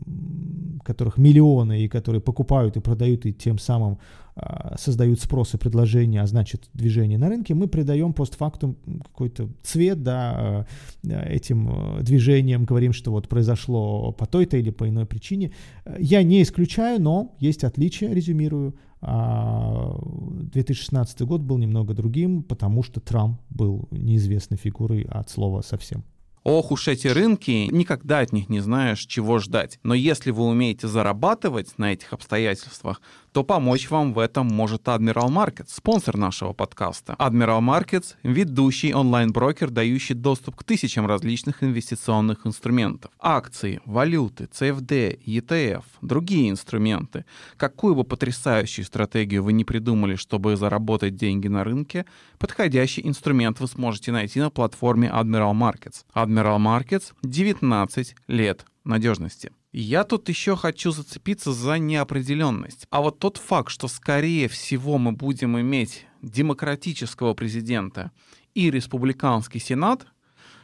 которых 0.89 1.19
миллионы, 1.19 1.83
и 1.83 1.89
которые 1.89 2.21
покупают 2.21 2.77
и 2.77 2.81
продают, 2.81 3.27
и 3.27 3.33
тем 3.33 3.59
самым 3.59 3.99
а, 4.37 4.77
создают 4.79 5.21
спрос 5.21 5.55
и 5.55 5.59
предложение, 5.59 6.23
а 6.23 6.27
значит 6.27 6.71
движение 6.73 7.19
на 7.19 7.29
рынке, 7.29 7.55
мы 7.55 7.69
придаем 7.69 8.15
постфактум 8.15 8.77
какой-то 9.03 9.51
цвет 9.63 10.03
да, 10.03 10.33
а, 10.35 10.65
этим 11.05 11.99
движением, 12.01 12.65
говорим, 12.65 12.95
что 12.95 13.11
вот 13.11 13.29
произошло 13.29 14.13
по 14.13 14.27
той-то 14.27 14.57
или 14.57 14.71
по 14.71 14.89
иной 14.89 15.05
причине. 15.05 15.53
Я 15.99 16.23
не 16.23 16.41
исключаю, 16.43 17.03
но 17.03 17.37
есть 17.39 17.65
отличия, 17.65 18.15
резюмирую. 18.15 18.75
2016 19.01 21.23
год 21.23 21.43
был 21.43 21.59
немного 21.59 21.95
другим, 21.95 22.43
потому 22.43 22.83
что 22.83 23.01
Трамп 23.01 23.41
был 23.49 23.87
неизвестной 23.93 24.57
фигурой 24.57 25.03
от 25.03 25.31
слова 25.31 25.63
совсем. 25.63 26.03
Ох 26.45 26.71
уж 26.71 26.89
эти 26.89 27.09
рынки, 27.09 27.69
никогда 27.71 28.21
от 28.21 28.33
них 28.33 28.49
не 28.49 28.61
знаешь, 28.61 29.01
чего 29.01 29.39
ждать. 29.39 29.79
Но 29.83 29.95
если 29.95 30.31
вы 30.31 30.45
умеете 30.45 30.89
зарабатывать 30.89 31.79
на 31.79 31.93
этих 31.93 32.13
обстоятельствах, 32.13 33.01
то 33.39 33.45
помочь 33.45 33.89
вам 33.89 34.15
в 34.15 34.19
этом 34.19 34.49
может 34.49 34.89
Admiral 34.89 35.29
Markets, 35.29 35.69
спонсор 35.69 36.17
нашего 36.17 36.53
подкаста. 36.53 37.15
Admiral 37.21 37.61
Markets— 37.61 38.17
ведущий 38.25 38.93
онлайн-брокер, 38.93 39.71
дающий 39.71 40.15
доступ 40.15 40.57
к 40.57 40.65
тысячам 40.65 41.07
различных 41.07 41.63
инвестиционных 41.63 42.49
инструментов. 42.49 43.13
Акции, 43.21 43.81
валюты, 43.85 44.49
CFD, 44.53 45.21
ETF, 45.25 45.85
другие 46.03 46.51
инструменты. 46.51 47.27
Какую 47.57 47.95
бы 47.95 48.03
потрясающую 48.03 48.85
стратегию 48.85 49.45
вы 49.45 49.53
не 49.53 49.65
придумали, 49.65 50.17
чтобы 50.17 50.57
заработать 50.57 51.15
деньги 51.15 51.47
на 51.47 51.63
рынке, 51.63 52.07
подходящий 52.41 53.07
инструмент 53.07 53.61
вы 53.61 53.69
сможете 53.69 54.11
найти 54.11 54.41
на 54.41 54.51
платформе 54.51 55.13
Admiral 55.15 55.53
Markets. 55.53 56.05
Admiral 56.13 56.59
Markets— 56.59 57.13
19 57.23 58.17
лет 58.27 58.65
надежности. 58.83 59.53
Я 59.81 60.03
тут 60.03 60.29
еще 60.29 60.57
хочу 60.57 60.91
зацепиться 60.91 61.53
за 61.53 61.79
неопределенность. 61.79 62.89
А 62.91 63.01
вот 63.01 63.21
тот 63.21 63.37
факт, 63.37 63.71
что 63.71 63.87
скорее 63.87 64.49
всего 64.49 64.99
мы 64.99 65.13
будем 65.13 65.57
иметь 65.61 66.05
демократического 66.21 67.33
президента 67.35 68.11
и 68.55 68.73
республиканский 68.73 69.61
сенат, 69.61 70.05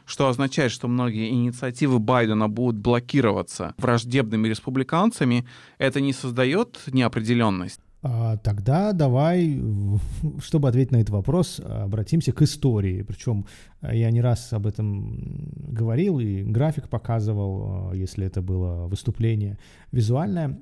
что 0.03 0.27
означает, 0.27 0.73
что 0.73 0.89
многие 0.89 1.29
инициативы 1.29 1.99
Байдена 1.99 2.49
будут 2.49 2.75
блокироваться 2.75 3.73
враждебными 3.77 4.49
республиканцами, 4.49 5.47
это 5.77 6.01
не 6.01 6.11
создает 6.11 6.81
неопределенность. 6.87 7.79
А, 8.07 8.37
тогда 8.37 8.93
давай, 8.93 9.59
чтобы 10.39 10.69
ответить 10.69 10.91
на 10.91 10.97
этот 10.97 11.09
вопрос, 11.09 11.59
обратимся 11.59 12.31
к 12.33 12.43
истории. 12.43 13.01
Причем 13.01 13.47
э, 13.81 13.97
я 13.97 14.11
не 14.11 14.21
раз 14.21 14.53
об 14.53 14.67
этом 14.67 15.49
говорил 15.55 16.19
и 16.19 16.43
график 16.43 16.87
показывал, 16.87 17.93
э, 17.93 17.97
если 17.97 18.27
это 18.27 18.43
было 18.43 18.85
выступление 18.85 19.57
визуальное. 19.91 20.59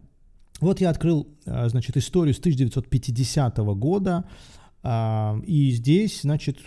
Вот 0.61 0.79
я 0.79 0.89
открыл, 0.89 1.27
э, 1.45 1.67
значит, 1.67 1.97
историю 1.97 2.33
с 2.33 2.39
1950 2.39 3.57
года. 3.75 4.23
А, 4.81 5.37
и 5.45 5.71
здесь, 5.71 6.21
значит, 6.21 6.59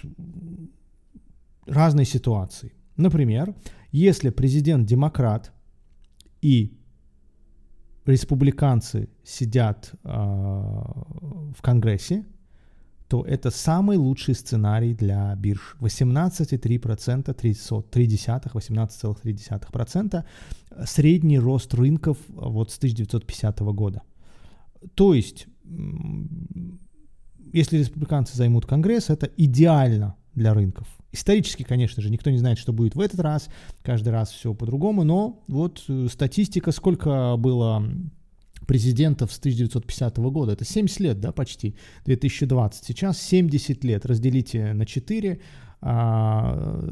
разные 1.66 2.04
ситуации. 2.04 2.74
Например, 2.98 3.54
если 3.92 4.28
президент 4.28 4.86
демократ 4.86 5.52
и 6.42 6.75
республиканцы 8.06 9.08
сидят 9.24 9.92
э, 10.04 10.08
в 10.08 11.62
Конгрессе, 11.62 12.24
то 13.08 13.24
это 13.24 13.50
самый 13.50 13.96
лучший 13.96 14.34
сценарий 14.34 14.94
для 14.94 15.34
бирж. 15.36 15.76
18,3%, 15.80 17.36
18,3% 18.52 20.24
средний 20.84 21.38
рост 21.38 21.74
рынков 21.74 22.18
вот 22.28 22.70
с 22.70 22.78
1950 22.78 23.60
года. 23.60 24.02
То 24.94 25.14
есть, 25.14 25.46
если 27.52 27.78
республиканцы 27.78 28.36
займут 28.36 28.66
Конгресс, 28.66 29.10
это 29.10 29.30
идеально 29.36 30.16
для 30.34 30.52
рынков. 30.54 30.86
Исторически, 31.16 31.62
конечно 31.62 32.02
же, 32.02 32.10
никто 32.10 32.30
не 32.30 32.38
знает, 32.38 32.58
что 32.58 32.72
будет 32.72 32.94
в 32.94 33.00
этот 33.00 33.20
раз. 33.20 33.48
Каждый 33.82 34.10
раз 34.10 34.30
все 34.30 34.52
по-другому. 34.52 35.02
Но 35.02 35.42
вот 35.48 35.82
э, 35.88 36.08
статистика, 36.10 36.72
сколько 36.72 37.36
было 37.38 37.82
президентов 38.66 39.32
с 39.32 39.38
1950 39.38 40.18
года. 40.18 40.52
Это 40.52 40.64
70 40.64 41.00
лет, 41.00 41.20
да, 41.20 41.32
почти, 41.32 41.74
2020. 42.04 42.84
Сейчас 42.84 43.20
70 43.22 43.82
лет. 43.84 44.04
Разделите 44.04 44.74
на 44.74 44.84
4. 44.84 45.40
А, 45.80 46.84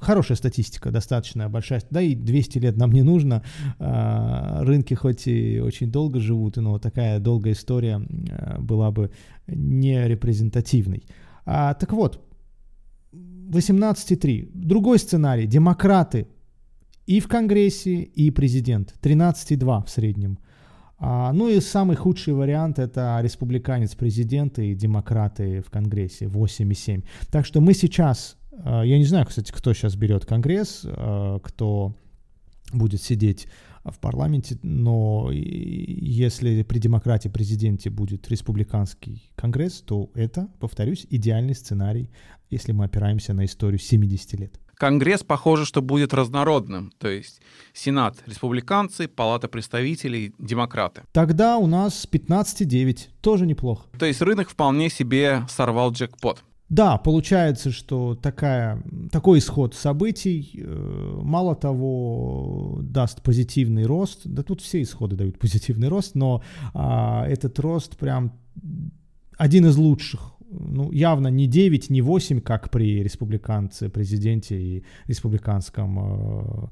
хорошая 0.00 0.36
статистика, 0.36 0.90
достаточно 0.90 1.48
большая. 1.48 1.82
Да 1.90 2.00
и 2.02 2.14
200 2.14 2.58
лет 2.58 2.76
нам 2.76 2.92
не 2.92 3.02
нужно. 3.02 3.42
А, 3.80 4.62
рынки 4.62 4.94
хоть 4.94 5.26
и 5.26 5.60
очень 5.60 5.90
долго 5.90 6.20
живут, 6.20 6.56
но 6.56 6.78
такая 6.78 7.18
долгая 7.18 7.54
история 7.54 8.00
а, 8.30 8.60
была 8.60 8.92
бы 8.92 9.10
не 9.48 10.06
репрезентативной. 10.06 11.04
А, 11.44 11.74
так 11.74 11.92
вот, 11.92 12.31
18,3. 13.52 14.50
Другой 14.54 14.98
сценарий. 14.98 15.46
Демократы 15.46 16.26
и 17.06 17.20
в 17.20 17.28
Конгрессе, 17.28 18.02
и 18.02 18.30
президент. 18.30 18.94
13,2 19.02 19.84
в 19.84 19.90
среднем. 19.90 20.38
А, 20.98 21.32
ну 21.32 21.48
и 21.48 21.60
самый 21.60 21.96
худший 21.96 22.32
вариант 22.32 22.78
это 22.78 23.18
республиканец 23.22 23.94
президент 23.94 24.58
и 24.58 24.74
демократы 24.74 25.60
в 25.60 25.70
Конгрессе 25.70 26.26
8,7. 26.26 27.04
Так 27.30 27.44
что 27.44 27.60
мы 27.60 27.74
сейчас, 27.74 28.36
а, 28.64 28.82
я 28.82 28.98
не 28.98 29.04
знаю, 29.04 29.26
кстати, 29.26 29.50
кто 29.50 29.74
сейчас 29.74 29.96
берет 29.96 30.24
Конгресс, 30.24 30.82
а, 30.84 31.40
кто 31.40 31.96
будет 32.72 33.02
сидеть 33.02 33.48
в 33.84 33.98
парламенте, 33.98 34.58
но 34.62 35.30
если 35.32 36.62
при 36.62 36.78
демократии 36.78 37.28
президенте 37.28 37.90
будет 37.90 38.28
республиканский 38.28 39.30
конгресс, 39.34 39.82
то 39.82 40.10
это, 40.14 40.48
повторюсь, 40.60 41.06
идеальный 41.10 41.54
сценарий, 41.54 42.10
если 42.50 42.72
мы 42.72 42.84
опираемся 42.84 43.34
на 43.34 43.44
историю 43.44 43.78
70 43.78 44.40
лет. 44.40 44.58
Конгресс, 44.74 45.22
похоже, 45.22 45.64
что 45.64 45.80
будет 45.80 46.12
разнородным, 46.12 46.92
то 46.98 47.08
есть 47.08 47.40
Сенат— 47.72 48.16
республиканцы, 48.26 49.06
Палата 49.06 49.46
представителей— 49.46 50.34
демократы. 50.38 51.02
Тогда 51.12 51.58
у 51.58 51.66
нас 51.66 52.04
15,9, 52.10 53.08
тоже 53.20 53.46
неплохо. 53.46 53.86
То 53.98 54.06
есть 54.06 54.20
рынок 54.22 54.48
вполне 54.50 54.90
себе 54.90 55.46
сорвал 55.48 55.92
джекпот. 55.92 56.42
Да, 56.72 56.96
получается, 56.96 57.70
что 57.70 58.14
такая, 58.14 58.82
такой 59.10 59.40
исход 59.40 59.74
событий, 59.74 60.52
э, 60.56 61.20
мало 61.22 61.54
того, 61.54 62.78
даст 62.80 63.20
позитивный 63.20 63.84
рост. 63.84 64.22
Да 64.24 64.42
тут 64.42 64.62
все 64.62 64.80
исходы 64.80 65.14
дают 65.14 65.38
позитивный 65.38 65.88
рост, 65.88 66.14
но 66.14 66.42
а, 66.72 67.26
этот 67.28 67.58
рост 67.58 67.98
прям 67.98 68.32
один 69.36 69.66
из 69.66 69.76
лучших. 69.76 70.32
Ну, 70.50 70.90
явно 70.92 71.28
не 71.28 71.46
9, 71.46 71.90
не 71.90 72.00
8, 72.00 72.40
как 72.40 72.70
при 72.70 73.02
республиканце, 73.02 73.90
президенте 73.90 74.58
и 74.58 74.84
республиканском 75.08 75.98
э, 75.98 76.68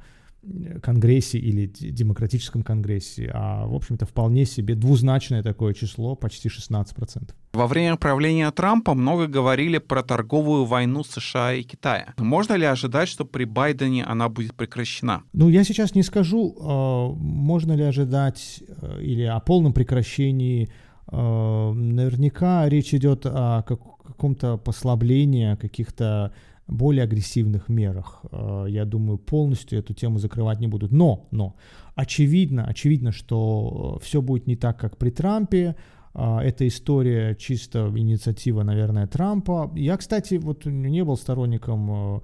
Конгрессе 0.83 1.39
или 1.39 1.67
Демократическом 1.67 2.63
Конгрессе, 2.63 3.31
а, 3.35 3.67
в 3.67 3.75
общем-то, 3.75 4.07
вполне 4.07 4.47
себе 4.47 4.75
двузначное 4.75 5.43
такое 5.43 5.75
число, 5.75 6.17
почти 6.17 6.49
16%. 6.49 7.35
Во 7.53 7.67
время 7.67 7.97
правления 7.97 8.51
Трампа 8.51 8.95
много 8.95 9.27
говорили 9.27 9.79
про 9.79 10.03
торговую 10.03 10.65
войну 10.65 11.05
США 11.05 11.53
и 11.53 11.63
Китая. 11.63 12.15
Можно 12.17 12.55
ли 12.55 12.65
ожидать, 12.65 13.09
что 13.09 13.25
при 13.25 13.45
Байдене 13.45 14.05
она 14.05 14.29
будет 14.29 14.55
прекращена? 14.55 15.23
Ну, 15.33 15.49
я 15.49 15.65
сейчас 15.65 15.95
не 15.95 16.03
скажу, 16.03 16.57
а, 16.61 17.13
можно 17.13 17.73
ли 17.75 17.83
ожидать 17.83 18.63
э, 18.83 19.03
или 19.03 19.25
о 19.25 19.41
полном 19.41 19.73
прекращении. 19.73 20.71
А, 21.07 21.73
наверняка 21.73 22.69
речь 22.69 22.95
идет 22.95 23.27
о 23.27 23.63
каком-то 23.63 24.57
послаблении, 24.57 25.57
каких-то 25.57 26.33
более 26.71 27.05
агрессивных 27.05 27.69
мерах. 27.69 28.23
Э, 28.31 28.67
я 28.69 28.85
думаю, 28.85 29.19
полностью 29.19 29.79
эту 29.79 29.93
тему 29.93 30.19
закрывать 30.19 30.61
не 30.61 30.69
будут. 30.69 30.93
Но, 30.93 31.29
но, 31.31 31.57
очевидно, 31.95 32.65
очевидно, 32.65 33.13
что 33.13 33.99
э, 33.99 34.05
все 34.05 34.23
будет 34.23 34.47
не 34.47 34.57
так, 34.57 34.79
как 34.79 34.97
при 34.97 35.11
Трампе. 35.11 35.77
Э, 36.15 36.39
эта 36.39 36.67
история 36.67 37.35
чисто 37.35 37.93
инициатива, 37.95 38.63
наверное, 38.63 39.07
Трампа. 39.07 39.71
Я, 39.75 39.97
кстати, 39.97 40.35
вот 40.35 40.65
не 40.65 41.05
был 41.05 41.17
сторонником 41.17 42.23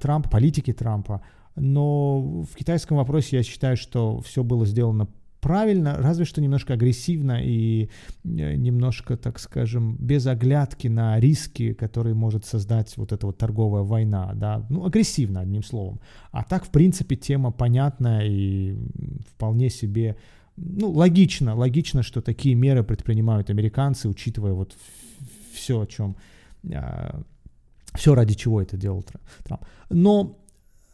Трампа, 0.00 0.28
политики 0.28 0.72
Трампа, 0.72 1.22
но 1.56 2.42
в 2.42 2.54
китайском 2.54 2.98
вопросе 2.98 3.38
я 3.38 3.42
считаю, 3.42 3.76
что 3.78 4.20
все 4.20 4.44
было 4.44 4.66
сделано 4.66 5.08
правильно, 5.42 5.96
разве 5.98 6.24
что 6.24 6.40
немножко 6.40 6.74
агрессивно 6.74 7.40
и 7.42 7.90
э, 8.24 8.54
немножко, 8.54 9.16
так 9.16 9.40
скажем, 9.40 9.96
без 9.98 10.26
оглядки 10.26 10.86
на 10.88 11.18
риски, 11.20 11.74
которые 11.74 12.14
может 12.14 12.44
создать 12.46 12.96
вот 12.96 13.12
эта 13.12 13.26
вот 13.26 13.38
торговая 13.38 13.82
война, 13.82 14.32
да, 14.34 14.64
ну, 14.70 14.86
агрессивно, 14.86 15.40
одним 15.40 15.64
словом. 15.64 16.00
А 16.30 16.44
так, 16.44 16.64
в 16.64 16.70
принципе, 16.70 17.16
тема 17.16 17.50
понятная 17.50 18.22
и 18.24 18.76
вполне 19.34 19.68
себе, 19.68 20.16
ну, 20.56 20.90
логично, 20.90 21.56
логично, 21.56 22.04
что 22.04 22.22
такие 22.22 22.54
меры 22.54 22.84
предпринимают 22.84 23.50
американцы, 23.50 24.08
учитывая 24.08 24.52
вот 24.52 24.76
все, 25.52 25.80
о 25.80 25.86
чем, 25.86 26.16
а, 26.72 27.20
все 27.94 28.14
ради 28.14 28.34
чего 28.34 28.62
это 28.62 28.76
делал 28.76 29.04
Трамп. 29.44 29.64
Но 29.90 30.41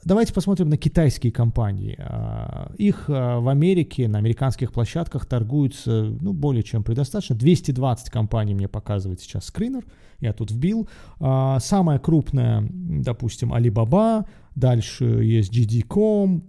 Давайте 0.08 0.32
посмотрим 0.32 0.70
на 0.70 0.78
китайские 0.78 1.30
компании. 1.30 1.94
А, 1.98 2.72
их 2.78 3.04
а, 3.08 3.40
в 3.40 3.48
Америке, 3.50 4.08
на 4.08 4.16
американских 4.16 4.72
площадках 4.72 5.26
торгуются 5.26 6.16
ну, 6.22 6.32
более 6.32 6.62
чем 6.62 6.82
предостаточно. 6.82 7.36
220 7.36 8.08
компаний 8.08 8.54
мне 8.54 8.68
показывает 8.68 9.20
сейчас 9.20 9.44
скринер. 9.44 9.84
Я 10.18 10.32
тут 10.32 10.50
вбил. 10.50 10.88
А, 11.20 11.60
самая 11.60 11.98
крупная, 11.98 12.66
допустим, 12.70 13.52
Alibaba. 13.52 14.26
Дальше 14.54 15.04
есть 15.04 15.54
GD.com, 15.54 16.42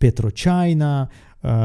PetroChina. 0.00 1.10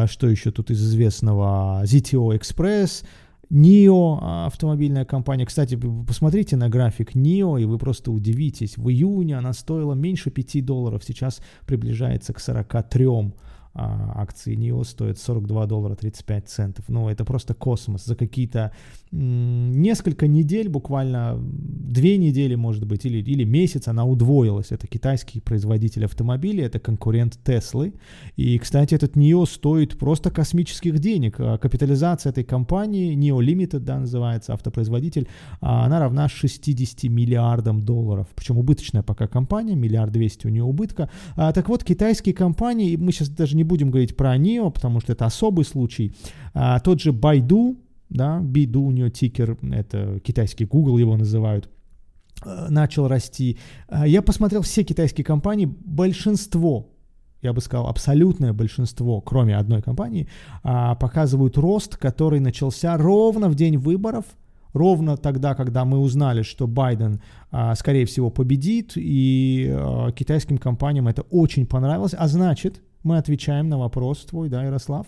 Что 0.06 0.28
еще 0.28 0.52
тут 0.52 0.70
из 0.70 0.80
известного? 0.80 1.82
ZTO 1.86 2.40
Express. 2.40 3.04
NIO 3.50 4.20
а, 4.22 4.46
автомобильная 4.46 5.06
компания. 5.06 5.46
Кстати, 5.46 5.80
посмотрите 6.08 6.56
на 6.56 6.70
график 6.70 7.16
NIO, 7.16 7.60
и 7.60 7.66
вы 7.66 7.78
просто 7.78 8.12
удивитесь. 8.12 8.78
В 8.78 8.90
июне 8.90 9.38
она 9.38 9.54
стоила 9.54 9.94
меньше 9.94 10.30
5 10.30 10.66
долларов, 10.66 11.04
сейчас 11.04 11.42
приближается 11.66 12.34
к 12.34 12.40
43 12.40 13.08
а, 13.80 14.22
акции 14.22 14.58
NIO 14.58 14.84
стоят 14.84 15.18
42 15.20 15.66
доллара 15.66 15.96
35 15.96 16.50
центов. 16.50 16.86
Ну, 16.90 17.08
это 17.08 17.24
просто 17.24 17.54
космос. 17.54 18.06
За 18.06 18.16
какие-то 18.16 18.74
несколько 19.12 20.28
недель, 20.28 20.70
буквально 20.70 21.38
две 21.40 22.18
недели, 22.18 22.56
может 22.56 22.86
быть, 22.86 23.06
или, 23.06 23.18
или 23.18 23.44
месяц 23.44 23.88
она 23.88 24.06
удвоилась. 24.06 24.72
Это 24.72 24.86
китайский 24.88 25.40
производитель 25.40 26.06
автомобилей, 26.06 26.64
это 26.64 26.80
конкурент 26.80 27.40
Теслы. 27.44 27.94
И, 28.36 28.60
кстати, 28.60 28.94
этот 28.94 29.16
NIO 29.16 29.46
стоит 29.46 29.98
просто 29.98 30.30
космических 30.30 31.00
денег. 31.00 31.36
А 31.40 31.58
капитализация 31.58 32.32
этой 32.32 32.44
компании, 32.44 33.16
NIO 33.16 33.40
Limited, 33.40 33.80
да, 33.80 34.00
называется, 34.00 34.54
автопроизводитель, 34.54 35.28
а, 35.62 35.86
она 35.86 36.00
равна 36.00 36.28
60 36.28 37.10
миллиардам 37.10 37.82
долларов. 37.82 38.28
Причем 38.36 38.58
убыточная 38.58 39.04
пока 39.04 39.28
компания, 39.28 39.76
миллиард 39.76 40.12
двести 40.12 40.48
у 40.48 40.50
нее 40.50 40.64
убытка. 40.64 41.10
Так 41.36 41.70
вот, 41.70 41.84
китайские 41.84 42.36
компании, 42.36 42.96
мы 42.98 43.12
сейчас 43.12 43.30
даже 43.30 43.56
не 43.56 43.64
будем 43.70 43.92
говорить 43.92 44.18
про 44.18 44.36
NIO, 44.36 44.72
потому 44.72 45.00
что 45.00 45.14
это 45.14 45.26
особый 45.26 45.64
случай. 45.64 46.14
А, 46.54 46.80
тот 46.80 47.00
же 47.00 47.12
Baidu, 47.12 47.78
да, 48.10 48.40
Биду 48.40 48.82
у 48.82 48.92
нее 48.92 49.10
тикер, 49.10 49.58
это 49.72 50.20
китайский 50.20 50.66
Google 50.66 50.98
его 50.98 51.16
называют, 51.16 51.70
а, 52.42 52.70
начал 52.70 53.08
расти. 53.08 53.58
А, 53.88 54.06
я 54.06 54.22
посмотрел 54.22 54.62
все 54.62 54.84
китайские 54.84 55.24
компании, 55.24 55.66
большинство 55.66 56.90
я 57.42 57.54
бы 57.54 57.62
сказал, 57.62 57.88
абсолютное 57.88 58.54
большинство, 58.54 59.22
кроме 59.22 59.56
одной 59.56 59.82
компании, 59.82 60.28
а, 60.62 60.96
показывают 60.96 61.58
рост, 61.58 61.96
который 61.96 62.40
начался 62.40 62.98
ровно 62.98 63.48
в 63.48 63.56
день 63.56 63.78
выборов, 63.78 64.26
ровно 64.74 65.18
тогда, 65.18 65.56
когда 65.56 65.86
мы 65.86 66.00
узнали, 66.00 66.42
что 66.44 66.68
Байден, 66.68 67.22
скорее 67.76 68.06
всего, 68.06 68.30
победит, 68.30 68.94
и 68.96 69.76
китайским 70.16 70.58
компаниям 70.58 71.08
это 71.08 71.24
очень 71.24 71.66
понравилось, 71.66 72.16
а 72.18 72.28
значит, 72.28 72.82
мы 73.04 73.18
отвечаем 73.18 73.70
на 73.70 73.78
вопрос 73.78 74.26
твой, 74.26 74.50
да, 74.50 74.64
Ярослав, 74.64 75.08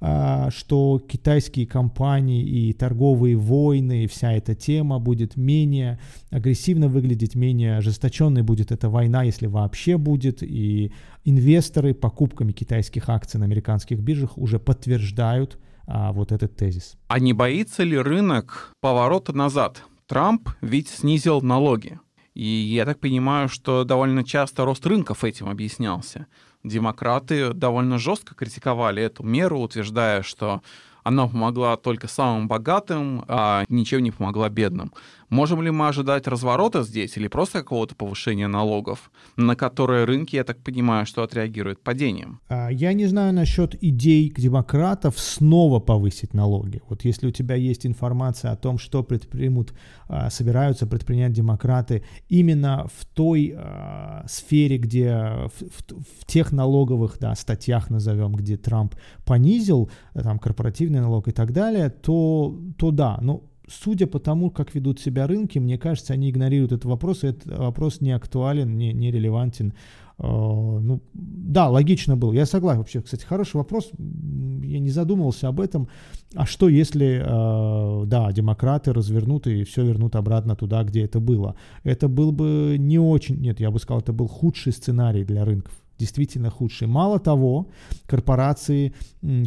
а, 0.00 0.50
что 0.50 0.98
китайские 0.98 1.66
компании 1.66 2.44
и 2.44 2.72
торговые 2.72 3.36
войны, 3.36 4.04
и 4.04 4.06
вся 4.06 4.32
эта 4.32 4.54
тема 4.54 4.98
будет 4.98 5.36
менее 5.36 5.98
агрессивно 6.30 6.88
выглядеть, 6.88 7.34
менее 7.34 7.78
ожесточенной 7.78 8.42
будет 8.42 8.72
эта 8.72 8.88
война, 8.88 9.22
если 9.22 9.46
вообще 9.46 9.96
будет, 9.96 10.42
и 10.42 10.92
инвесторы 11.24 11.94
покупками 11.94 12.52
китайских 12.52 13.08
акций 13.08 13.38
на 13.38 13.46
американских 13.46 14.00
биржах 14.00 14.36
уже 14.36 14.58
подтверждают 14.58 15.58
а, 15.90 16.12
вот 16.12 16.32
этот 16.32 16.56
тезис. 16.56 16.96
А 17.08 17.18
не 17.18 17.32
боится 17.32 17.82
ли 17.82 17.98
рынок 17.98 18.72
поворота 18.80 19.32
назад? 19.32 19.82
Трамп 20.06 20.48
ведь 20.60 20.88
снизил 20.88 21.40
налоги. 21.40 21.98
И 22.34 22.44
я 22.44 22.84
так 22.84 23.00
понимаю, 23.00 23.48
что 23.48 23.84
довольно 23.84 24.24
часто 24.24 24.64
рост 24.64 24.86
рынков 24.86 25.24
этим 25.24 25.48
объяснялся 25.48 26.26
демократы 26.64 27.52
довольно 27.52 27.98
жестко 27.98 28.34
критиковали 28.34 29.02
эту 29.02 29.22
меру, 29.22 29.60
утверждая, 29.60 30.22
что 30.22 30.62
она 31.02 31.26
помогла 31.26 31.76
только 31.76 32.08
самым 32.08 32.48
богатым, 32.48 33.24
а 33.28 33.64
ничем 33.68 34.02
не 34.02 34.10
помогла 34.10 34.48
бедным. 34.48 34.92
Можем 35.30 35.62
ли 35.62 35.70
мы 35.70 35.86
ожидать 35.86 36.26
разворота 36.26 36.82
здесь 36.82 37.16
или 37.16 37.28
просто 37.28 37.60
какого-то 37.60 37.94
повышения 37.94 38.48
налогов, 38.48 39.12
на 39.36 39.54
которые 39.54 40.04
рынки, 40.04 40.34
я 40.34 40.42
так 40.42 40.58
понимаю, 40.58 41.06
что 41.06 41.22
отреагируют 41.22 41.80
падением? 41.80 42.40
А, 42.48 42.68
я 42.68 42.92
не 42.92 43.06
знаю 43.06 43.32
насчет 43.32 43.80
идей 43.80 44.34
демократов 44.36 45.20
снова 45.20 45.78
повысить 45.78 46.34
налоги. 46.34 46.82
Вот 46.88 47.04
если 47.04 47.28
у 47.28 47.30
тебя 47.30 47.54
есть 47.54 47.86
информация 47.86 48.50
о 48.50 48.56
том, 48.56 48.78
что 48.78 49.04
предпримут, 49.04 49.72
а, 50.08 50.30
собираются 50.30 50.88
предпринять 50.88 51.32
демократы 51.32 52.02
именно 52.28 52.88
в 52.92 53.06
той 53.06 53.54
э, 53.56 54.24
сфере, 54.26 54.78
где 54.78 55.12
в, 55.14 55.52
в, 55.60 56.02
в 56.20 56.26
тех 56.26 56.50
налоговых 56.50 57.18
да, 57.20 57.36
статьях, 57.36 57.88
назовем, 57.88 58.32
где 58.32 58.56
Трамп 58.56 58.96
понизил 59.24 59.90
там 60.14 60.40
корпоративный 61.00 61.02
налог 61.02 61.28
и 61.28 61.32
так 61.32 61.52
далее, 61.52 61.90
то, 61.90 62.54
то 62.76 62.90
да, 62.90 63.18
но 63.22 63.42
судя 63.68 64.06
по 64.06 64.18
тому, 64.18 64.50
как 64.50 64.74
ведут 64.74 65.00
себя 65.00 65.26
рынки, 65.26 65.60
мне 65.60 65.78
кажется, 65.78 66.14
они 66.14 66.30
игнорируют 66.30 66.72
этот 66.72 66.84
вопрос, 66.84 67.24
и 67.24 67.28
этот 67.28 67.58
вопрос 67.58 68.00
не 68.00 68.12
актуален, 68.12 68.76
не, 68.78 68.92
не 68.92 69.10
релевантен. 69.10 69.72
Uh, 70.18 70.80
ну, 70.80 71.00
да, 71.14 71.70
логично 71.70 72.14
был. 72.14 72.32
Я 72.34 72.44
согласен. 72.44 72.80
Вообще, 72.80 73.00
кстати, 73.00 73.24
хороший 73.24 73.56
вопрос. 73.56 73.90
Я 74.62 74.78
не 74.78 74.90
задумывался 74.90 75.48
об 75.48 75.60
этом. 75.60 75.88
А 76.34 76.44
что, 76.44 76.68
если, 76.68 77.22
uh, 77.24 78.04
да, 78.04 78.30
демократы 78.32 78.92
развернут 78.92 79.46
и 79.46 79.64
все 79.64 79.82
вернут 79.82 80.16
обратно 80.16 80.56
туда, 80.56 80.84
где 80.84 81.04
это 81.04 81.20
было? 81.20 81.54
Это 81.84 82.08
был 82.08 82.32
бы 82.32 82.76
не 82.78 82.98
очень, 82.98 83.40
нет, 83.40 83.60
я 83.60 83.70
бы 83.70 83.78
сказал, 83.78 84.00
это 84.00 84.12
был 84.12 84.28
худший 84.28 84.72
сценарий 84.72 85.24
для 85.24 85.44
рынков 85.44 85.72
действительно 86.00 86.50
худшие. 86.50 86.88
Мало 86.88 87.20
того, 87.20 87.68
корпорации, 88.06 88.92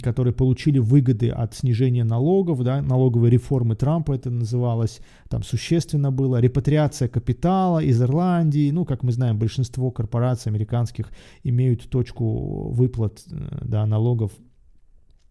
которые 0.01 0.33
получили 0.33 0.79
выгоды 0.79 1.29
от 1.29 1.55
снижения 1.55 2.03
налогов, 2.03 2.63
да, 2.63 2.81
налоговой 2.81 3.29
реформы 3.29 3.75
Трампа 3.75 4.13
это 4.13 4.29
называлось, 4.29 5.01
там 5.29 5.43
существенно 5.43 6.11
было, 6.11 6.39
репатриация 6.39 7.09
капитала 7.09 7.79
из 7.79 8.01
Ирландии, 8.01 8.71
ну, 8.71 8.85
как 8.85 9.03
мы 9.03 9.11
знаем, 9.11 9.37
большинство 9.37 9.91
корпораций 9.91 10.51
американских 10.51 11.09
имеют 11.43 11.89
точку 11.89 12.69
выплат 12.71 13.23
э, 13.31 13.57
да, 13.61 13.85
налогов 13.85 14.31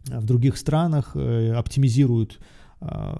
в 0.05 0.25
других 0.25 0.57
странах, 0.57 1.13
э, 1.15 1.53
оптимизируют 1.53 2.41
а, 2.85 3.17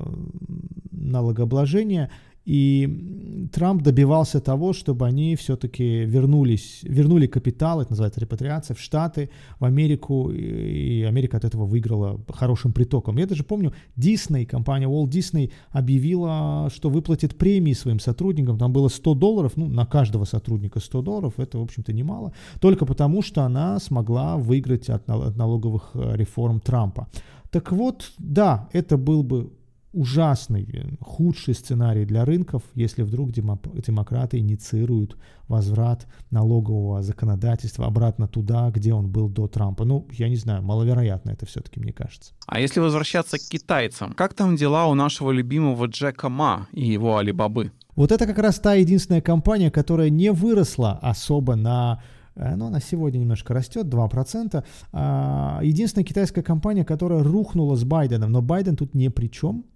налогообложение, 0.91 2.11
и 2.45 3.49
Трамп 3.53 3.83
добивался 3.83 4.41
того, 4.41 4.73
чтобы 4.73 5.07
они 5.07 5.37
все-таки 5.37 6.05
вернулись, 6.05 6.81
вернули 6.83 7.27
капитал, 7.27 7.81
это 7.81 7.93
называется 7.93 8.21
репатриация, 8.21 8.75
в 8.75 8.81
Штаты, 8.81 9.31
в 9.61 9.65
Америку, 9.65 10.31
и 10.31 11.03
Америка 11.03 11.37
от 11.37 11.45
этого 11.45 11.65
выиграла 11.65 12.21
хорошим 12.29 12.73
притоком. 12.73 13.19
Я 13.19 13.27
даже 13.27 13.45
помню, 13.45 13.73
Disney, 13.97 14.45
компания 14.45 14.87
Walt 14.87 15.11
Disney 15.11 15.53
объявила, 15.71 16.69
что 16.75 16.91
выплатит 16.91 17.37
премии 17.37 17.75
своим 17.75 18.01
сотрудникам, 18.01 18.59
там 18.59 18.73
было 18.73 18.89
100 18.89 19.15
долларов, 19.15 19.53
ну, 19.57 19.69
на 19.69 19.87
каждого 19.87 20.25
сотрудника 20.25 20.81
100 20.81 21.03
долларов, 21.03 21.35
это, 21.37 21.59
в 21.59 21.63
общем-то, 21.63 21.93
немало, 21.93 22.33
только 22.61 22.87
потому, 22.87 23.23
что 23.23 23.43
она 23.43 23.79
смогла 23.79 24.37
выиграть 24.37 24.89
от 24.89 25.07
налоговых 25.07 25.91
э, 25.95 26.17
реформ 26.17 26.61
Трампа. 26.61 27.09
Так 27.51 27.71
вот, 27.71 28.13
да, 28.19 28.69
это 28.73 28.97
был 28.97 29.23
бы 29.23 29.53
ужасный, 29.93 30.97
худший 31.01 31.55
сценарий 31.55 32.05
для 32.05 32.25
рынков, 32.25 32.63
если 32.75 33.03
вдруг 33.03 33.31
демократы 33.33 34.39
инициируют 34.39 35.17
возврат 35.49 36.07
налогового 36.31 37.03
законодательства 37.03 37.87
обратно 37.87 38.27
туда, 38.27 38.71
где 38.71 38.95
он 38.95 39.11
был 39.11 39.29
до 39.29 39.49
Трампа. 39.49 39.85
Ну, 39.85 40.07
я 40.13 40.29
не 40.29 40.37
знаю, 40.37 40.63
маловероятно 40.63 41.31
это 41.31 41.45
все-таки, 41.47 41.79
мне 41.79 41.93
кажется. 41.93 42.33
А 42.47 42.59
если 42.59 42.81
возвращаться 42.81 43.39
к 43.39 43.43
китайцам, 43.43 44.13
как 44.15 44.35
там 44.35 44.57
дела 44.57 44.87
у 44.87 44.95
нашего 44.95 45.31
любимого 45.31 45.87
Джека 45.87 46.29
Ма 46.29 46.69
и 46.73 46.87
его 46.87 47.19
Алибабы? 47.19 47.73
Вот 47.95 48.11
это 48.11 48.27
как 48.27 48.39
раз 48.39 48.59
та 48.59 48.75
единственная 48.75 49.21
компания, 49.21 49.71
которая 49.71 50.09
не 50.09 50.33
выросла 50.33 50.99
особо 51.03 51.57
на 51.57 52.03
э, 52.35 52.57
но 52.57 52.69
она 52.69 52.81
сегодня 52.81 53.19
немножко 53.19 53.53
растет, 53.53 53.87
2%. 53.87 54.65
А, 54.93 55.61
единственная 55.63 56.07
китайская 56.07 56.43
компания, 56.43 56.87
которая 56.87 57.23
рухнула 57.23 57.77
с 57.77 57.85
Байденом, 57.85 58.33
но 58.33 58.41
Байден 58.41 58.77
тут 58.77 58.95
ни 58.95 59.09
при 59.09 59.27
чем. 59.27 59.67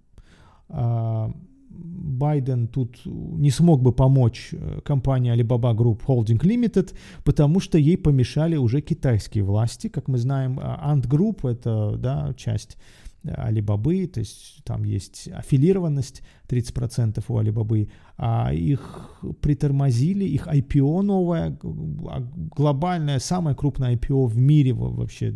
А, 0.69 1.31
Байден 1.69 2.67
тут 2.67 3.01
не 3.05 3.51
смог 3.51 3.81
бы 3.81 3.91
помочь 3.91 4.49
э, 4.51 4.79
компании 4.83 5.31
Alibaba 5.31 5.75
Group 5.75 6.01
Holding 6.07 6.39
Limited, 6.39 6.93
потому 7.23 7.59
что 7.59 7.77
ей 7.77 7.97
помешали 7.97 8.55
уже 8.55 8.81
китайские 8.81 9.43
власти. 9.43 9.87
Как 9.87 10.07
мы 10.07 10.17
знаем, 10.17 10.59
а, 10.61 10.93
Ant 10.93 11.07
Group— 11.07 11.47
это 11.49 11.95
да, 11.97 12.33
часть 12.35 12.77
Алибабы, 13.35 14.07
то 14.07 14.19
есть 14.19 14.63
там 14.63 14.83
есть 14.83 15.27
аффилированность 15.33 16.23
30% 16.47 17.23
у 17.27 17.37
Алибабы, 17.37 17.89
а 18.17 18.51
их 18.53 19.21
притормозили, 19.41 20.25
их 20.25 20.47
IPO 20.47 21.01
новое, 21.01 21.57
а 22.09 22.21
глобальное, 22.55 23.19
самое 23.19 23.55
крупное 23.55 23.95
IPO 23.95 24.27
в 24.27 24.37
мире 24.37 24.73
вообще 24.73 25.35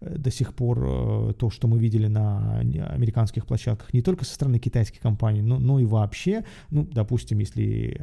э, 0.00 0.18
до 0.18 0.30
сих 0.30 0.54
пор, 0.54 0.84
э, 0.84 1.32
то, 1.38 1.50
что 1.50 1.68
мы 1.68 1.78
видели 1.78 2.08
на 2.08 2.58
американских 2.58 3.46
площадках, 3.46 3.94
не 3.94 4.02
только 4.02 4.24
со 4.24 4.34
стороны 4.34 4.58
китайских 4.58 5.00
компаний, 5.00 5.42
но, 5.42 5.58
но 5.58 5.80
и 5.80 5.84
вообще, 5.84 6.44
ну, 6.70 6.84
допустим, 6.84 7.38
если 7.38 8.00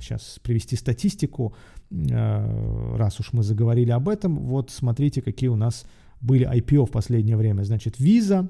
сейчас 0.00 0.38
э, 0.38 0.40
привести 0.42 0.76
статистику, 0.76 1.54
раз 1.90 3.18
уж 3.18 3.32
мы 3.32 3.42
заговорили 3.42 3.92
об 3.92 4.08
этом, 4.08 4.36
вот 4.36 4.70
смотрите, 4.70 5.22
какие 5.22 5.48
у 5.48 5.56
нас 5.56 5.86
были 6.20 6.46
IPO 6.46 6.86
в 6.86 6.90
последнее 6.90 7.36
время. 7.36 7.62
Значит, 7.62 8.00
Visa, 8.00 8.48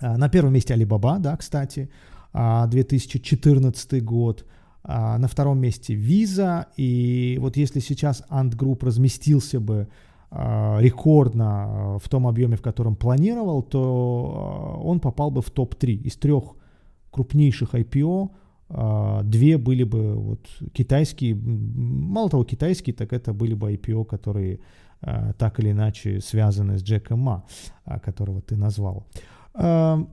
а, 0.00 0.16
на 0.16 0.28
первом 0.28 0.52
месте 0.52 0.74
Alibaba, 0.74 1.18
да, 1.18 1.36
кстати, 1.36 1.90
2014 2.32 3.92
а, 3.92 4.00
год, 4.00 4.44
а, 4.82 5.18
на 5.18 5.28
втором 5.28 5.58
месте 5.58 5.94
Visa, 5.94 6.66
и 6.76 7.38
вот 7.40 7.56
если 7.56 7.80
сейчас 7.80 8.22
Ant 8.30 8.56
Group 8.56 8.84
разместился 8.84 9.60
бы 9.60 9.88
рекордно 10.28 11.98
в 12.02 12.08
том 12.08 12.26
объеме, 12.26 12.56
в 12.56 12.60
котором 12.60 12.96
планировал, 12.96 13.62
то 13.62 14.80
он 14.84 14.98
попал 14.98 15.30
бы 15.30 15.40
в 15.40 15.50
топ-3 15.50 15.92
из 15.92 16.16
трех 16.16 16.56
крупнейших 17.12 17.74
IPO, 17.74 18.30
две 19.22 19.56
были 19.56 19.84
бы 19.84 20.14
вот 20.16 20.40
китайские, 20.72 21.36
мало 21.36 22.28
того 22.28 22.44
китайские, 22.44 22.92
так 22.92 23.12
это 23.12 23.32
были 23.32 23.54
бы 23.54 23.72
IPO, 23.74 24.04
которые 24.04 24.58
так 25.00 25.60
или 25.60 25.70
иначе 25.70 26.20
связаны 26.20 26.78
с 26.78 26.82
Джеком 26.82 27.20
Ма, 27.20 27.44
э, 27.84 27.98
которого 28.00 28.40
ты 28.40 28.56
назвал. 28.56 29.06
Э, 29.54 30.04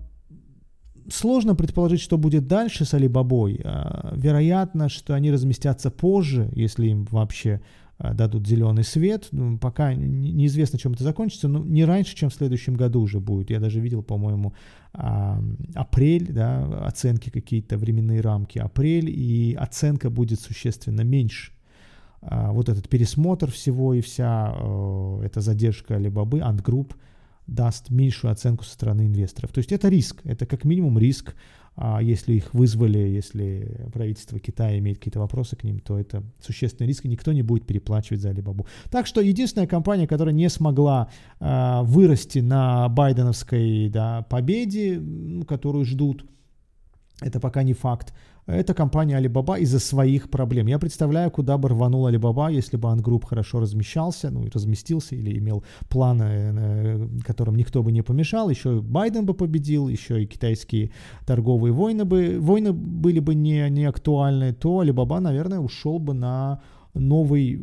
сложно 1.09 1.55
предположить, 1.55 2.01
что 2.01 2.17
будет 2.17 2.47
дальше 2.47 2.85
с 2.85 2.93
Алибабой. 2.93 3.61
Вероятно, 4.15 4.89
что 4.89 5.13
они 5.13 5.31
разместятся 5.31 5.91
позже, 5.91 6.49
если 6.55 6.87
им 6.87 7.05
вообще 7.05 7.61
дадут 7.99 8.47
зеленый 8.47 8.83
свет. 8.83 9.27
Ну, 9.31 9.57
пока 9.57 9.93
неизвестно, 9.93 10.79
чем 10.79 10.93
это 10.93 11.03
закончится, 11.03 11.47
но 11.47 11.59
не 11.59 11.85
раньше, 11.85 12.15
чем 12.15 12.29
в 12.29 12.33
следующем 12.33 12.75
году 12.75 13.01
уже 13.01 13.19
будет. 13.19 13.49
Я 13.49 13.59
даже 13.59 13.79
видел, 13.79 14.01
по-моему, 14.01 14.53
апрель, 14.93 16.31
да, 16.31 16.85
оценки 16.85 17.29
какие-то, 17.29 17.77
временные 17.77 18.21
рамки, 18.21 18.59
апрель, 18.59 19.09
и 19.09 19.55
оценка 19.59 20.09
будет 20.09 20.39
существенно 20.39 21.01
меньше 21.01 21.52
вот 22.29 22.69
этот 22.69 22.89
пересмотр 22.89 23.51
всего 23.51 23.93
и 23.93 24.01
вся 24.01 24.53
э, 24.55 25.21
эта 25.25 25.41
задержка 25.41 25.95
Alibaba, 25.95 26.39
Ant 26.39 26.63
Group 26.63 26.93
даст 27.47 27.89
меньшую 27.89 28.31
оценку 28.31 28.63
со 28.63 28.73
стороны 28.73 29.07
инвесторов. 29.07 29.51
То 29.51 29.59
есть 29.59 29.71
это 29.71 29.89
риск, 29.89 30.21
это 30.23 30.45
как 30.45 30.63
минимум 30.63 30.97
риск, 30.97 31.35
а 31.75 32.01
если 32.01 32.33
их 32.35 32.53
вызвали, 32.53 32.99
если 32.99 33.87
правительство 33.91 34.39
Китая 34.39 34.77
имеет 34.77 34.99
какие-то 34.99 35.19
вопросы 35.19 35.55
к 35.55 35.63
ним, 35.63 35.79
то 35.79 35.99
это 35.99 36.23
существенный 36.39 36.87
риск, 36.87 37.05
и 37.05 37.09
никто 37.09 37.33
не 37.33 37.41
будет 37.41 37.65
переплачивать 37.65 38.21
за 38.21 38.29
Alibaba. 38.29 38.65
Так 38.91 39.07
что 39.07 39.21
единственная 39.21 39.67
компания, 39.67 40.07
которая 40.07 40.35
не 40.35 40.49
смогла 40.49 41.09
э, 41.39 41.81
вырасти 41.83 42.39
на 42.39 42.87
байденовской 42.89 43.89
да, 43.89 44.21
победе, 44.29 45.01
которую 45.47 45.85
ждут, 45.85 46.25
это 47.21 47.39
пока 47.39 47.63
не 47.63 47.73
факт, 47.73 48.13
это 48.45 48.73
компания 48.73 49.17
Alibaba 49.17 49.59
из-за 49.59 49.79
своих 49.79 50.29
проблем. 50.29 50.67
Я 50.67 50.79
представляю, 50.79 51.31
куда 51.31 51.57
бы 51.57 51.69
рванул 51.69 52.07
Alibaba, 52.07 52.51
если 52.51 52.77
бы 52.77 52.89
Group 52.89 53.25
хорошо 53.25 53.59
размещался, 53.59 54.29
ну, 54.31 54.45
разместился 54.53 55.15
или 55.15 55.37
имел 55.37 55.63
планы, 55.89 56.23
э, 56.23 57.07
которым 57.25 57.55
никто 57.55 57.81
бы 57.83 57.91
не 57.91 58.01
помешал. 58.01 58.49
Еще 58.49 58.77
и 58.77 58.81
Байден 58.81 59.25
бы 59.25 59.33
победил, 59.33 59.87
еще 59.87 60.21
и 60.21 60.25
китайские 60.25 60.91
торговые 61.25 61.71
войны 61.71 62.05
бы, 62.05 62.37
войны 62.39 62.73
были 62.73 63.19
бы 63.19 63.35
не, 63.35 63.69
не 63.69 63.85
актуальны, 63.85 64.53
то 64.53 64.81
Alibaba, 64.81 65.19
наверное, 65.19 65.59
ушел 65.59 65.99
бы 65.99 66.13
на 66.13 66.59
новый 66.93 67.59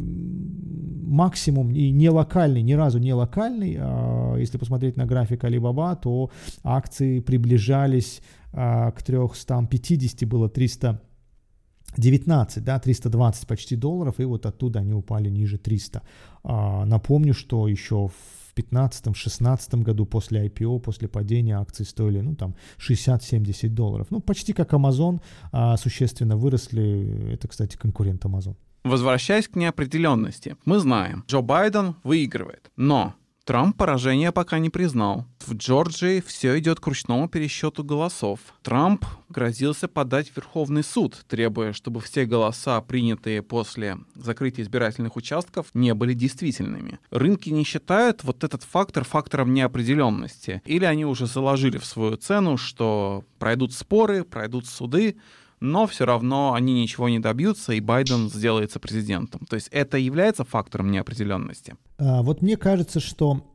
максимум 1.06 1.70
и 1.70 1.90
не 1.90 2.08
локальный, 2.08 2.62
ни 2.62 2.72
разу 2.72 2.98
не 2.98 3.12
локальный. 3.12 3.76
А 3.78 4.36
если 4.36 4.58
посмотреть 4.58 4.96
на 4.96 5.06
график 5.06 5.44
Alibaba, 5.44 5.96
то 6.00 6.30
акции 6.64 7.20
приближались 7.20 8.22
к 8.52 9.02
350, 9.04 10.28
было 10.28 10.48
319, 10.48 12.64
да, 12.64 12.78
320 12.78 13.46
почти 13.46 13.76
долларов, 13.76 14.14
и 14.18 14.24
вот 14.24 14.46
оттуда 14.46 14.80
они 14.80 14.94
упали 14.94 15.30
ниже 15.30 15.58
300. 15.58 16.02
А, 16.42 16.84
напомню, 16.84 17.34
что 17.34 17.68
еще 17.68 18.08
в 18.08 18.14
2015-2016 18.56 19.82
году 19.82 20.06
после 20.06 20.46
IPO, 20.46 20.80
после 20.80 21.08
падения 21.08 21.58
акции 21.58 21.84
стоили, 21.84 22.20
ну, 22.20 22.34
там, 22.34 22.54
60-70 22.78 23.68
долларов. 23.68 24.06
Ну, 24.10 24.20
почти 24.20 24.52
как 24.52 24.72
Amazon, 24.72 25.20
а, 25.52 25.76
существенно 25.76 26.36
выросли. 26.36 27.32
Это, 27.32 27.48
кстати, 27.48 27.76
конкурент 27.76 28.24
Amazon. 28.24 28.56
Возвращаясь 28.84 29.46
к 29.46 29.56
неопределенности, 29.56 30.56
мы 30.64 30.78
знаем, 30.78 31.24
Джо 31.28 31.42
Байден 31.42 31.96
выигрывает, 32.02 32.70
но 32.76 33.14
Трамп 33.50 33.76
поражение 33.76 34.30
пока 34.30 34.60
не 34.60 34.70
признал. 34.70 35.26
В 35.44 35.54
Джорджии 35.54 36.22
все 36.24 36.56
идет 36.60 36.78
к 36.78 36.86
ручному 36.86 37.28
пересчету 37.28 37.82
голосов. 37.82 38.38
Трамп 38.62 39.04
грозился 39.28 39.88
подать 39.88 40.30
в 40.30 40.36
Верховный 40.36 40.84
суд, 40.84 41.24
требуя, 41.26 41.72
чтобы 41.72 42.00
все 42.00 42.26
голоса, 42.26 42.80
принятые 42.80 43.42
после 43.42 43.98
закрытия 44.14 44.62
избирательных 44.62 45.16
участков, 45.16 45.66
не 45.74 45.94
были 45.94 46.14
действительными. 46.14 47.00
Рынки 47.10 47.50
не 47.50 47.64
считают 47.64 48.22
вот 48.22 48.44
этот 48.44 48.62
фактор 48.62 49.02
фактором 49.02 49.52
неопределенности. 49.52 50.62
Или 50.64 50.84
они 50.84 51.04
уже 51.04 51.26
заложили 51.26 51.78
в 51.78 51.84
свою 51.84 52.18
цену, 52.18 52.56
что 52.56 53.24
пройдут 53.40 53.72
споры, 53.72 54.22
пройдут 54.22 54.66
суды, 54.66 55.16
но 55.60 55.86
все 55.86 56.06
равно 56.06 56.54
они 56.54 56.74
ничего 56.80 57.08
не 57.08 57.18
добьются, 57.18 57.72
и 57.72 57.80
Байден 57.80 58.30
сделается 58.30 58.80
президентом. 58.80 59.46
То 59.48 59.56
есть 59.56 59.68
это 59.70 59.98
является 59.98 60.44
фактором 60.44 60.90
неопределенности. 60.90 61.76
А, 61.98 62.22
вот 62.22 62.42
мне 62.42 62.56
кажется, 62.56 63.00
что 63.00 63.46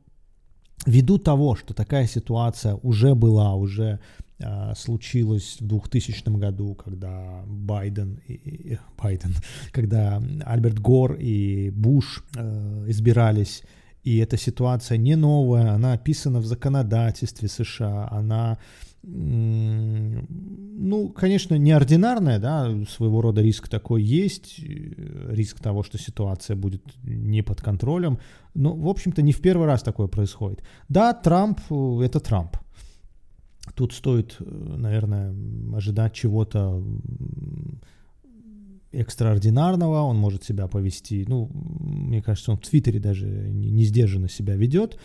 ввиду 0.85 1.17
того, 1.17 1.55
что 1.55 1.73
такая 1.73 2.07
ситуация 2.07 2.75
уже 2.75 3.15
была, 3.15 3.55
уже 3.55 3.99
а, 4.41 4.75
случилась 4.75 5.57
в 5.59 5.65
2000 5.65 6.29
году, 6.37 6.75
когда 6.75 7.43
Байден, 7.47 8.19
и, 8.27 8.77
Байден, 9.01 9.33
когда 9.71 10.21
Альберт 10.45 10.79
Гор 10.79 11.13
и 11.13 11.69
Буш 11.71 12.23
э, 12.35 12.85
избирались, 12.87 13.63
и 14.05 14.17
эта 14.17 14.37
ситуация 14.37 14.97
не 14.97 15.15
новая, 15.15 15.73
она 15.73 15.93
описана 15.93 16.39
в 16.39 16.45
законодательстве 16.45 17.49
США, 17.49 18.07
она 18.11 18.59
ну, 19.07 21.09
конечно, 21.09 21.55
неординарная, 21.55 22.39
да, 22.39 22.85
своего 22.85 23.21
рода 23.21 23.41
риск 23.41 23.67
такой 23.67 24.01
есть, 24.01 24.59
э, 24.59 25.31
риск 25.31 25.59
того, 25.59 25.83
что 25.83 25.99
ситуация 25.99 26.55
будет 26.55 26.81
не 27.03 27.43
под 27.43 27.61
контролем, 27.61 28.17
но, 28.55 28.75
в 28.75 28.87
общем-то, 28.87 29.21
не 29.21 29.31
в 29.31 29.41
первый 29.41 29.67
раз 29.67 29.83
такое 29.83 30.07
происходит. 30.07 30.63
Да, 30.89 31.13
Трамп— 31.13 31.59
это 32.01 32.19
Трамп. 32.19 32.57
Тут 33.75 33.93
стоит, 33.93 34.37
э, 34.39 34.75
наверное, 34.77 35.35
ожидать 35.75 36.13
чего-то 36.13 36.83
экстраординарного, 38.95 40.01
он 40.01 40.17
может 40.17 40.43
себя 40.43 40.67
повести, 40.67 41.25
ну, 41.27 41.49
мне 41.53 42.21
кажется, 42.21 42.51
он 42.51 42.57
в 42.57 42.61
Твиттере 42.61 42.99
даже 42.99 43.27
не, 43.27 43.69
не 43.69 43.83
сдержанно 43.83 44.29
себя 44.29 44.55
ведет, 44.55 44.97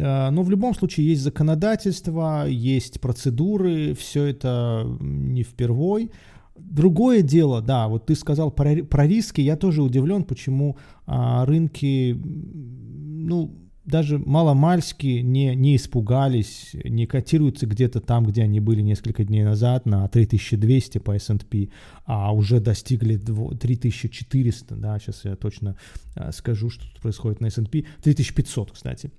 а, 0.00 0.30
но 0.30 0.42
в 0.42 0.50
любом 0.50 0.74
случае 0.74 1.08
есть 1.08 1.22
законодательство, 1.22 2.46
есть 2.46 3.00
процедуры, 3.00 3.94
все 3.94 4.24
это 4.24 4.86
не 5.00 5.42
впервой. 5.42 6.10
Другое 6.56 7.20
дело, 7.20 7.60
да, 7.60 7.86
вот 7.86 8.06
ты 8.06 8.14
сказал 8.14 8.50
про, 8.50 8.82
про 8.84 9.06
риски, 9.06 9.42
я 9.42 9.56
тоже 9.56 9.82
удивлен, 9.82 10.24
почему 10.24 10.78
а, 11.04 11.44
рынки, 11.44 12.18
ну, 12.18 13.65
даже 13.86 14.18
маломальски 14.18 15.20
не, 15.20 15.54
не 15.54 15.76
испугались, 15.76 16.74
не 16.84 17.06
котируются 17.06 17.66
где-то 17.66 18.00
там, 18.00 18.26
где 18.26 18.42
они 18.42 18.60
были 18.60 18.82
несколько 18.82 19.24
дней 19.24 19.44
назад 19.44 19.86
на 19.86 20.06
3200 20.08 20.98
по 20.98 21.12
S&P, 21.12 21.68
а 22.04 22.34
уже 22.34 22.60
достигли 22.60 23.16
3400, 23.16 24.74
да, 24.74 24.98
сейчас 24.98 25.24
я 25.24 25.36
точно 25.36 25.76
а, 26.16 26.32
скажу, 26.32 26.68
что 26.68 26.84
тут 26.84 27.00
происходит 27.00 27.40
на 27.40 27.46
S&P, 27.46 27.84
3500, 28.02 28.72
кстати. 28.72 29.12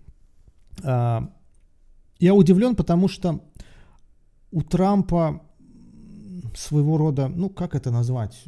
А, 0.83 1.29
я 2.19 2.33
удивлен, 2.33 2.75
потому 2.75 3.07
что 3.07 3.41
у 4.51 4.61
Трампа 4.61 5.41
своего 6.55 6.97
рода, 6.97 7.29
ну 7.29 7.49
как 7.49 7.73
это 7.73 7.91
назвать, 7.91 8.43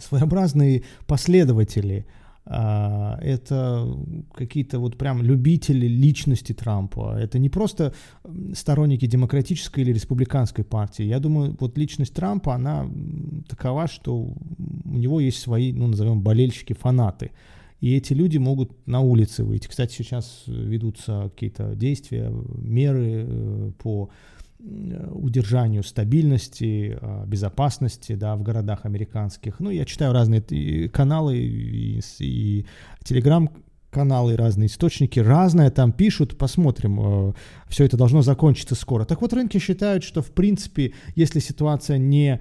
своеобразные 0.00 0.84
последователи. 1.06 2.06
А, 2.44 3.18
это 3.22 3.86
какие-то 4.34 4.78
вот 4.78 4.98
прям 4.98 5.22
любители 5.22 5.86
личности 5.86 6.52
Трампа. 6.52 7.16
Это 7.18 7.38
не 7.38 7.48
просто 7.48 7.94
сторонники 8.54 9.06
демократической 9.06 9.80
или 9.80 9.92
республиканской 9.92 10.64
партии. 10.64 11.04
Я 11.04 11.20
думаю, 11.20 11.56
вот 11.60 11.78
личность 11.78 12.14
Трампа, 12.14 12.54
она 12.54 12.88
такова, 13.48 13.86
что 13.86 14.16
у 14.18 14.98
него 14.98 15.20
есть 15.20 15.38
свои, 15.38 15.72
ну 15.72 15.86
назовем, 15.86 16.22
болельщики, 16.22 16.72
фанаты 16.72 17.30
и 17.82 17.96
эти 17.96 18.12
люди 18.12 18.38
могут 18.38 18.86
на 18.86 19.00
улице 19.00 19.42
выйти. 19.42 19.66
Кстати, 19.66 19.92
сейчас 19.92 20.44
ведутся 20.46 21.30
какие-то 21.34 21.74
действия, 21.74 22.32
меры 22.56 23.26
э, 23.26 23.72
по 23.76 24.08
удержанию 24.64 25.82
стабильности, 25.82 26.96
а, 27.00 27.24
безопасности 27.26 28.14
да, 28.14 28.36
в 28.36 28.42
городах 28.42 28.84
американских. 28.84 29.60
Ну, 29.60 29.70
я 29.70 29.84
читаю 29.84 30.12
разные 30.12 30.88
каналы 30.88 31.36
и, 31.38 32.00
и 32.20 32.66
телеграм 33.04 33.50
каналы, 33.90 34.36
разные 34.36 34.68
источники, 34.68 35.20
разное 35.20 35.70
там 35.70 35.92
пишут, 35.92 36.38
посмотрим, 36.38 37.00
э, 37.00 37.32
все 37.68 37.84
это 37.84 37.98
должно 37.98 38.22
закончиться 38.22 38.74
скоро. 38.74 39.04
Так 39.04 39.20
вот, 39.20 39.34
рынки 39.34 39.58
считают, 39.58 40.02
что, 40.02 40.22
в 40.22 40.30
принципе, 40.30 40.94
если 41.14 41.40
ситуация 41.40 41.98
не 41.98 42.40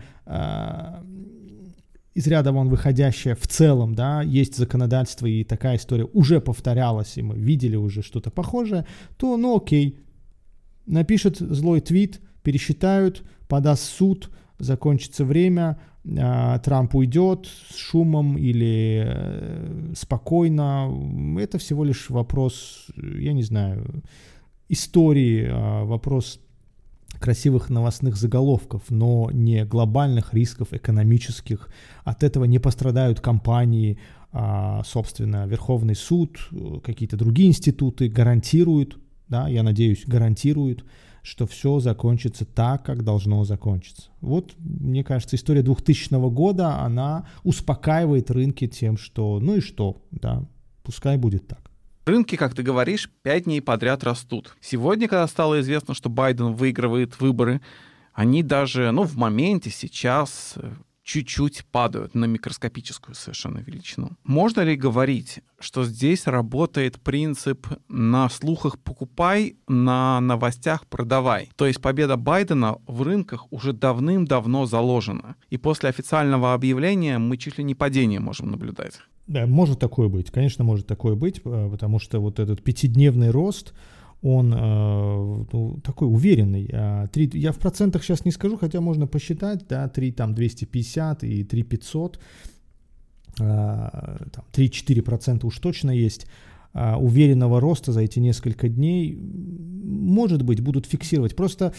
из 2.14 2.28
ряда 2.28 2.52
вон 2.52 2.70
выходящая 2.70 3.36
в 3.36 3.48
целом, 3.48 3.96
да, 3.96 4.22
есть 4.22 4.58
законодательство, 4.58 5.26
и 5.26 5.44
такая 5.44 5.78
история 5.78 6.06
уже 6.14 6.42
повторялась, 6.42 7.18
и 7.18 7.22
мы 7.22 7.36
видели 7.36 7.76
уже 7.76 8.02
что-то 8.02 8.32
похожее, 8.32 8.86
то, 9.18 9.38
ну 9.38 9.58
окей, 9.58 10.00
напишет 10.92 11.38
злой 11.38 11.82
твит, 11.82 12.22
пересчитают, 12.44 13.24
подаст 13.48 13.84
суд, 13.84 14.30
закончится 14.60 15.26
время, 15.26 15.80
а, 16.20 16.60
Трамп 16.60 16.96
уйдет 16.96 17.48
с 17.70 17.76
шумом 17.76 18.38
или 18.38 19.04
э, 19.06 19.94
спокойно. 19.96 20.90
Это 21.40 21.58
всего 21.58 21.84
лишь 21.84 22.10
вопрос, 22.10 22.88
я 22.96 23.34
не 23.34 23.44
знаю, 23.44 24.04
истории, 24.70 25.48
а, 25.50 25.84
вопрос 25.86 26.40
красивых 27.20 27.70
новостных 27.70 28.16
заголовков, 28.16 28.84
но 28.90 29.30
не 29.32 29.64
глобальных 29.66 30.34
рисков 30.34 30.74
экономических. 30.74 31.70
От 32.04 32.24
этого 32.24 32.46
не 32.46 32.58
пострадают 32.58 33.20
компании, 33.20 34.00
а, 34.32 34.82
собственно, 34.86 35.46
Верховный 35.46 35.96
суд, 35.96 36.40
какие-то 36.84 37.18
другие 37.18 37.50
институты 37.50 38.08
гарантируют, 38.08 38.98
да, 39.32 39.48
я 39.48 39.64
надеюсь, 39.64 40.04
гарантируют, 40.06 40.84
что 41.24 41.48
все 41.48 41.80
закончится 41.80 42.46
так, 42.46 42.86
как 42.86 43.04
должно 43.04 43.44
закончиться. 43.46 44.10
Вот, 44.20 44.54
мне 44.60 45.04
кажется, 45.04 45.38
история 45.38 45.62
2000 45.62 46.30
года, 46.30 46.80
она 46.82 47.26
успокаивает 47.44 48.30
рынки 48.30 48.68
тем, 48.68 48.98
что 48.98 49.40
ну 49.40 49.56
и 49.56 49.62
что, 49.62 50.04
да, 50.12 50.44
пускай 50.84 51.18
будет 51.18 51.48
так. 51.48 51.72
Рынки, 52.06 52.36
как 52.36 52.56
ты 52.56 52.64
говоришь, 52.64 53.10
пять 53.22 53.46
дней 53.46 53.62
подряд 53.62 54.04
растут. 54.04 54.56
Сегодня, 54.60 55.08
когда 55.08 55.26
стало 55.28 55.62
известно, 55.62 55.94
что 55.94 56.10
Байден 56.10 56.54
выигрывает 56.54 57.22
выборы, 57.22 57.62
они 58.14 58.44
даже, 58.44 58.92
ну, 58.92 59.04
в 59.04 59.16
моменте 59.16 59.70
сейчас 59.70 60.56
э, 60.58 60.74
чуть-чуть 61.04 61.66
падают 61.72 62.16
на 62.16 62.26
микроскопическую 62.26 63.16
совершенно 63.16 63.60
величину. 63.60 64.12
Можно 64.24 64.62
ли 64.62 64.76
говорить, 64.76 65.40
что 65.60 65.84
здесь 65.84 66.28
работает 66.28 67.00
принцип 67.00 67.68
на 67.88 68.30
слухах 68.30 68.80
покупай, 68.80 69.56
на 69.68 70.20
новостях 70.22 70.86
продавай? 70.88 71.50
То 71.56 71.66
есть 71.66 71.82
победа 71.82 72.18
Байдена 72.18 72.78
в 72.88 73.02
рынках 73.02 73.52
уже 73.52 73.74
давным-давно 73.74 74.66
заложена. 74.66 75.36
И 75.50 75.58
после 75.58 75.90
официального 75.90 76.54
объявления 76.54 77.18
мы 77.18 77.38
чуть 77.38 77.58
ли 77.58 77.64
не 77.64 77.76
падение 77.76 78.20
можем 78.20 78.52
наблюдать. 78.52 79.00
Да, 79.28 79.46
может 79.48 79.80
такое 79.80 80.10
быть, 80.10 80.30
конечно, 80.30 80.64
может 80.64 80.88
такое 80.88 81.16
быть, 81.16 81.42
э, 81.46 81.70
потому 81.72 82.00
что 82.00 82.20
вот 82.20 82.40
этот 82.40 82.62
пятидневный 82.64 83.30
рост, 83.30 83.74
он 84.22 84.54
э, 84.54 85.46
ну, 85.52 85.80
такой 85.84 86.08
уверенный. 86.08 86.66
3, 86.66 86.74
а, 86.74 87.10
я 87.34 87.52
в 87.52 87.58
процентах 87.58 88.04
сейчас 88.04 88.26
не 88.26 88.32
скажу, 88.32 88.58
хотя 88.58 88.82
можно 88.82 89.08
посчитать, 89.08 89.66
да, 89.68 89.88
3 89.88 90.12
там 90.12 90.36
250 90.36 91.24
и 91.24 91.44
3 91.44 91.64
500, 91.64 92.20
3-4% 93.38 95.46
уж 95.46 95.58
точно 95.60 95.92
есть 95.92 96.28
а, 96.74 96.98
уверенного 96.98 97.60
роста 97.60 97.92
за 97.92 98.02
эти 98.02 98.20
несколько 98.20 98.70
дней, 98.70 99.16
может 99.16 100.44
быть, 100.44 100.62
будут 100.62 100.86
фиксировать. 100.86 101.36
Просто 101.36 101.74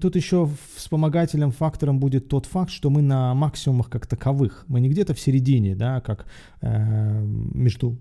тут 0.00 0.16
еще 0.16 0.48
вспомогательным 0.76 1.50
фактором 1.50 1.98
будет 1.98 2.28
тот 2.28 2.46
факт, 2.46 2.70
что 2.70 2.90
мы 2.90 3.02
на 3.02 3.34
максимумах 3.34 3.90
как 3.90 4.06
таковых. 4.06 4.64
Мы 4.68 4.80
не 4.80 4.88
где-то 4.88 5.14
в 5.14 5.20
середине, 5.20 5.74
да, 5.74 6.00
как 6.00 6.26
э, 6.60 7.24
между 7.24 7.98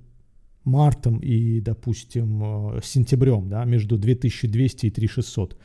мартом 0.64 1.20
и, 1.20 1.60
допустим, 1.62 2.78
э, 2.78 2.82
сентябрем, 2.84 3.50
да, 3.50 3.66
между 3.66 3.98
2200 3.98 4.86
и 4.86 4.90
3600. 4.90 5.58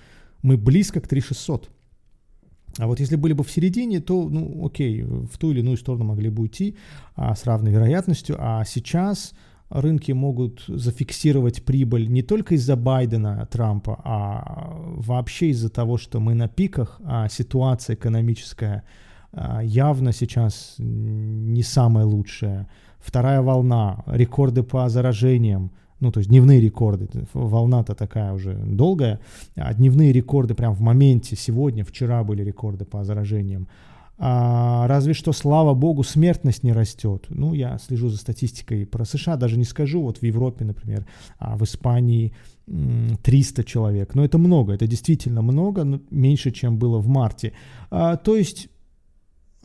Мы 0.42 0.56
близко 0.56 1.00
к 1.00 1.08
3600. 1.08 1.70
А 2.78 2.86
вот 2.86 3.00
если 3.00 3.16
были 3.16 3.32
бы 3.32 3.42
в 3.42 3.50
середине, 3.50 4.00
то, 4.00 4.28
ну, 4.28 4.66
окей, 4.66 5.02
в 5.02 5.38
ту 5.38 5.50
или 5.50 5.60
иную 5.60 5.76
сторону 5.76 6.04
могли 6.04 6.30
бы 6.30 6.42
уйти 6.42 6.76
а, 7.14 7.34
с 7.34 7.46
равной 7.46 7.72
вероятностью. 7.72 8.36
А 8.38 8.64
сейчас 8.64 9.32
рынки 9.70 10.12
могут 10.12 10.64
зафиксировать 10.68 11.64
прибыль 11.64 12.08
не 12.08 12.22
только 12.22 12.54
из-за 12.54 12.76
Байдена, 12.76 13.48
Трампа, 13.50 14.00
а 14.04 14.74
вообще 14.96 15.48
из-за 15.50 15.70
того, 15.70 15.96
что 15.96 16.20
мы 16.20 16.34
на 16.34 16.48
пиках, 16.48 17.00
а 17.04 17.28
ситуация 17.28 17.96
экономическая 17.96 18.84
а, 19.32 19.62
явно 19.62 20.12
сейчас 20.12 20.74
не 20.78 21.62
самая 21.62 22.04
лучшая. 22.04 22.68
Вторая 23.00 23.42
волна, 23.42 24.02
рекорды 24.06 24.62
по 24.62 24.88
заражениям, 24.88 25.70
ну, 26.00 26.12
то 26.12 26.18
есть 26.18 26.28
дневные 26.28 26.60
рекорды, 26.60 27.08
волна-то 27.32 27.94
такая 27.94 28.32
уже 28.32 28.54
долгая, 28.54 29.20
а 29.54 29.72
дневные 29.72 30.12
рекорды 30.12 30.54
прям 30.54 30.74
в 30.74 30.80
моменте, 30.80 31.36
сегодня, 31.36 31.84
вчера 31.84 32.22
были 32.24 32.42
рекорды 32.42 32.84
по 32.84 33.04
заражениям. 33.04 33.68
А, 34.18 34.86
разве 34.88 35.12
что, 35.12 35.32
слава 35.32 35.74
богу, 35.74 36.02
смертность 36.02 36.62
не 36.62 36.72
растет. 36.72 37.26
Ну, 37.28 37.52
я 37.52 37.78
слежу 37.78 38.08
за 38.08 38.16
статистикой 38.16 38.86
про 38.86 39.04
США, 39.04 39.36
даже 39.36 39.58
не 39.58 39.64
скажу, 39.64 40.02
вот 40.02 40.18
в 40.18 40.22
Европе, 40.22 40.64
например, 40.64 41.06
а 41.38 41.56
в 41.56 41.64
Испании 41.64 42.32
300 43.22 43.64
человек. 43.64 44.14
Но 44.14 44.24
это 44.24 44.38
много, 44.38 44.72
это 44.72 44.86
действительно 44.86 45.42
много, 45.42 45.84
но 45.84 46.00
меньше, 46.10 46.50
чем 46.50 46.78
было 46.78 46.98
в 46.98 47.08
марте. 47.08 47.52
А, 47.90 48.16
то 48.16 48.36
есть 48.36 48.68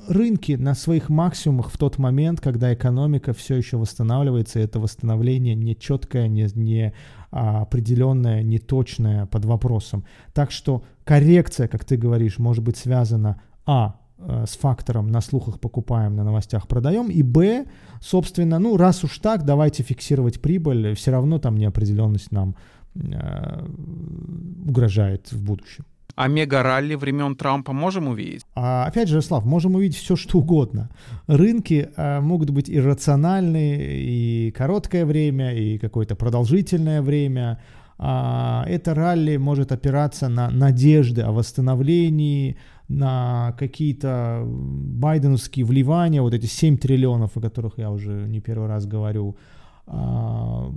рынки 0.08 0.54
на 0.54 0.74
своих 0.76 1.10
максимумах 1.10 1.72
в 1.72 1.78
тот 1.78 1.98
момент, 1.98 2.42
когда 2.42 2.74
экономика 2.74 3.34
все 3.34 3.56
еще 3.56 3.78
восстанавливается, 3.78 4.60
и 4.60 4.64
это 4.64 4.80
восстановление 4.80 5.56
не 5.56 5.76
четкое, 5.76 6.28
не, 6.28 6.48
не 6.56 6.94
а, 7.32 7.62
определенное, 7.62 8.44
не 8.44 8.60
точное 8.60 9.26
под 9.26 9.46
вопросом. 9.46 10.04
Так 10.34 10.52
что 10.52 10.84
коррекция, 11.04 11.68
как 11.68 11.86
ты 11.86 11.98
говоришь, 11.98 12.40
может 12.40 12.64
быть 12.64 12.78
связана 12.78 13.42
а 13.66 14.02
Э, 14.24 14.46
с 14.48 14.56
фактором 14.56 15.08
на 15.08 15.22
слухах 15.22 15.60
покупаем, 15.60 16.16
на 16.16 16.24
новостях 16.24 16.68
продаем, 16.68 17.10
и 17.10 17.24
Б, 17.24 17.66
собственно, 18.00 18.60
ну 18.60 18.78
раз 18.78 19.04
уж 19.04 19.18
так, 19.18 19.46
давайте 19.46 19.84
фиксировать 19.84 20.42
прибыль, 20.42 20.94
все 20.94 21.12
равно 21.12 21.40
там 21.40 21.58
неопределенность 21.58 22.32
нам 22.32 22.56
э, 22.96 23.66
угрожает 24.68 25.32
в 25.32 25.44
будущем. 25.44 25.86
А 26.15 26.28
мега-ралли 26.28 26.95
времен 26.95 27.36
Трампа 27.36 27.74
можем 27.74 28.08
увидеть? 28.08 28.45
А, 28.56 28.86
опять 28.86 29.10
же, 29.10 29.21
Слав, 29.21 29.45
можем 29.45 29.76
увидеть 29.76 29.97
все, 29.97 30.15
что 30.15 30.39
угодно. 30.39 30.89
Рынки 31.28 31.89
а, 31.95 32.21
могут 32.21 32.50
быть 32.50 32.69
иррациональны 32.69 33.78
и 33.80 34.52
короткое 34.52 35.06
время, 35.06 35.54
и 35.56 35.78
какое-то 35.78 36.15
продолжительное 36.15 37.02
время. 37.02 37.60
А, 37.97 38.65
это 38.67 38.93
ралли 38.93 39.38
может 39.38 39.71
опираться 39.71 40.28
на 40.28 40.50
надежды 40.50 41.21
о 41.21 41.32
восстановлении, 41.32 42.58
на 42.88 43.56
какие-то 43.58 44.43
байденовские 44.45 45.65
вливания, 45.65 46.21
вот 46.21 46.34
эти 46.34 46.45
7 46.45 46.78
триллионов, 46.78 47.38
о 47.38 47.41
которых 47.41 47.78
я 47.78 47.89
уже 47.89 48.28
не 48.28 48.41
первый 48.41 48.67
раз 48.67 48.86
говорю, 48.86 49.38
а, 49.88 50.71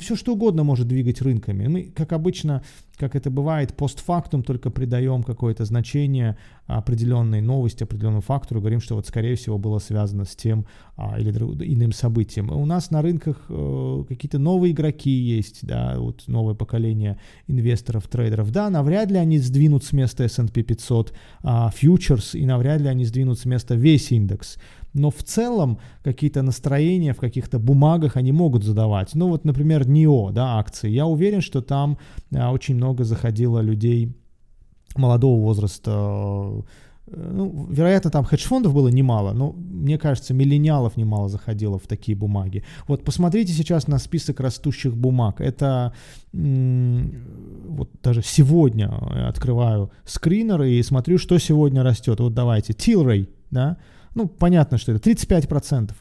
все 0.00 0.16
что 0.16 0.32
угодно 0.32 0.64
может 0.64 0.88
двигать 0.88 1.22
рынками. 1.22 1.66
Мы, 1.66 1.82
как 1.94 2.12
обычно, 2.12 2.62
как 2.96 3.14
это 3.14 3.30
бывает, 3.30 3.74
постфактум 3.74 4.42
только 4.42 4.70
придаем 4.70 5.22
какое-то 5.22 5.64
значение 5.64 6.36
определенной 6.66 7.40
новости, 7.40 7.82
определенному 7.82 8.20
фактору, 8.20 8.60
говорим, 8.60 8.80
что 8.80 8.94
вот 8.94 9.06
скорее 9.06 9.36
всего 9.36 9.58
было 9.58 9.78
связано 9.78 10.24
с 10.24 10.36
тем 10.36 10.66
а, 10.96 11.18
или 11.18 11.30
иным 11.30 11.92
событием. 11.92 12.50
У 12.50 12.66
нас 12.66 12.90
на 12.90 13.02
рынках 13.02 13.44
э, 13.48 14.04
какие-то 14.08 14.38
новые 14.38 14.72
игроки 14.72 15.10
есть, 15.10 15.66
да, 15.66 15.96
вот 15.98 16.24
новое 16.26 16.54
поколение 16.54 17.18
инвесторов, 17.48 18.06
трейдеров. 18.06 18.52
Да, 18.52 18.70
навряд 18.70 19.10
ли 19.10 19.18
они 19.18 19.38
сдвинут 19.38 19.84
с 19.84 19.92
места 19.92 20.24
S&P 20.24 20.62
500 20.62 21.12
а, 21.42 21.70
фьючерс 21.70 22.34
и 22.34 22.46
навряд 22.46 22.80
ли 22.80 22.88
они 22.88 23.04
сдвинут 23.04 23.38
с 23.38 23.44
места 23.44 23.74
весь 23.74 24.12
индекс 24.12 24.58
но 24.94 25.10
в 25.10 25.22
целом 25.22 25.78
какие-то 26.02 26.42
настроения 26.42 27.12
в 27.12 27.20
каких-то 27.20 27.58
бумагах 27.58 28.16
они 28.16 28.32
могут 28.32 28.64
задавать. 28.64 29.14
Ну 29.14 29.28
вот, 29.28 29.44
например, 29.44 29.88
НИО, 29.88 30.30
да, 30.32 30.58
акции. 30.58 30.90
Я 30.90 31.06
уверен, 31.06 31.40
что 31.40 31.62
там 31.62 31.98
а, 32.34 32.50
очень 32.52 32.74
много 32.74 33.04
заходило 33.04 33.60
людей 33.60 34.12
молодого 34.96 35.40
возраста, 35.40 35.90
э, 37.06 37.30
ну, 37.32 37.66
вероятно, 37.70 38.10
там 38.10 38.24
хедж-фондов 38.24 38.74
было 38.74 38.88
немало, 38.88 39.32
но 39.32 39.52
мне 39.52 39.98
кажется, 39.98 40.34
миллениалов 40.34 40.96
немало 40.96 41.28
заходило 41.28 41.78
в 41.78 41.86
такие 41.86 42.16
бумаги. 42.16 42.64
Вот 42.88 43.04
посмотрите 43.04 43.52
сейчас 43.52 43.88
на 43.88 43.98
список 43.98 44.40
растущих 44.40 44.96
бумаг. 44.96 45.40
Это 45.40 45.92
вот 46.32 47.90
даже 48.02 48.22
сегодня 48.22 48.88
открываю 49.28 49.90
скринер 50.04 50.62
и 50.62 50.82
смотрю, 50.82 51.18
что 51.18 51.38
сегодня 51.38 51.82
растет. 51.82 52.20
Вот 52.20 52.34
давайте, 52.34 52.72
Tilray, 52.72 53.28
да, 53.50 53.76
ну, 54.14 54.28
понятно, 54.28 54.78
что 54.78 54.92
это 54.92 55.10
35%. 55.10 55.92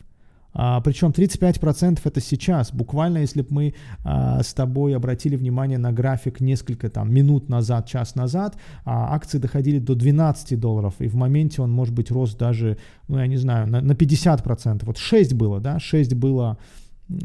А, 0.52 0.82
причем 0.82 1.10
35% 1.10 2.00
это 2.04 2.22
сейчас. 2.22 2.74
Буквально, 2.74 3.20
если 3.20 3.42
бы 3.42 3.48
мы 3.52 3.74
а, 4.04 4.42
с 4.42 4.54
тобой 4.54 4.96
обратили 4.96 5.36
внимание 5.36 5.78
на 5.78 5.92
график 5.92 6.42
несколько 6.42 6.90
там, 6.90 7.14
минут 7.14 7.50
назад, 7.50 7.88
час 7.88 8.16
назад, 8.16 8.58
а, 8.84 9.14
акции 9.14 9.38
доходили 9.38 9.80
до 9.80 9.96
12 9.96 10.60
долларов. 10.60 10.96
И 11.00 11.08
в 11.08 11.16
моменте 11.16 11.62
он, 11.62 11.72
может 11.72 11.94
быть, 11.94 12.12
рос 12.12 12.36
даже, 12.36 12.78
ну, 13.08 13.20
я 13.20 13.28
не 13.28 13.38
знаю, 13.38 13.68
на, 13.68 13.82
на 13.82 13.92
50%. 13.92 14.86
Вот 14.86 14.98
6 14.98 15.34
было, 15.34 15.60
да, 15.60 15.80
6 15.80 16.16
было 16.16 16.58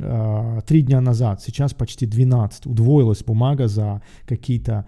а, 0.00 0.60
3 0.60 0.82
дня 0.82 1.00
назад. 1.00 1.42
Сейчас 1.42 1.72
почти 1.72 2.06
12. 2.06 2.66
Удвоилась 2.66 3.24
бумага 3.24 3.68
за 3.68 4.02
какие-то 4.26 4.86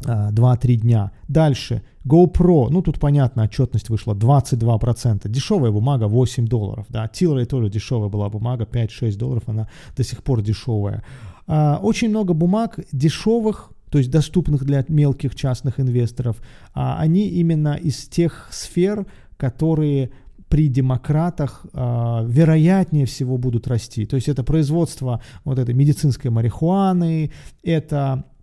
2-3 0.00 0.74
дня. 0.76 1.12
Дальше, 1.28 1.82
GoPro, 2.04 2.68
ну 2.70 2.82
тут 2.82 3.00
понятно, 3.00 3.44
отчетность 3.44 3.88
вышла 3.88 4.14
22%. 4.14 5.28
Дешевая 5.28 5.70
бумага 5.70 6.08
8 6.08 6.46
долларов, 6.46 6.86
да, 6.88 7.06
Tilray 7.06 7.46
тоже 7.46 7.70
дешевая 7.70 8.08
была 8.08 8.28
бумага, 8.28 8.64
5-6 8.64 9.16
долларов, 9.16 9.44
она 9.46 9.68
до 9.96 10.04
сих 10.04 10.22
пор 10.22 10.42
дешевая. 10.42 11.02
А, 11.46 11.78
очень 11.82 12.10
много 12.10 12.34
бумаг 12.34 12.80
дешевых, 12.92 13.72
то 13.90 13.98
есть 13.98 14.10
доступных 14.10 14.64
для 14.64 14.84
мелких 14.88 15.34
частных 15.34 15.80
инвесторов, 15.80 16.42
а 16.74 16.98
они 16.98 17.28
именно 17.28 17.74
из 17.74 18.08
тех 18.08 18.48
сфер, 18.50 19.06
которые 19.36 20.10
при 20.48 20.68
демократах 20.68 21.66
э, 21.72 22.24
вероятнее 22.28 23.06
всего 23.06 23.38
будут 23.38 23.66
расти. 23.66 24.06
То 24.06 24.14
есть 24.16 24.28
это 24.28 24.44
производство 24.44 25.20
вот 25.44 25.58
этой 25.58 25.74
медицинской 25.74 26.30
марихуаны, 26.30 27.32
это 27.64 28.24
Э, 28.24 28.33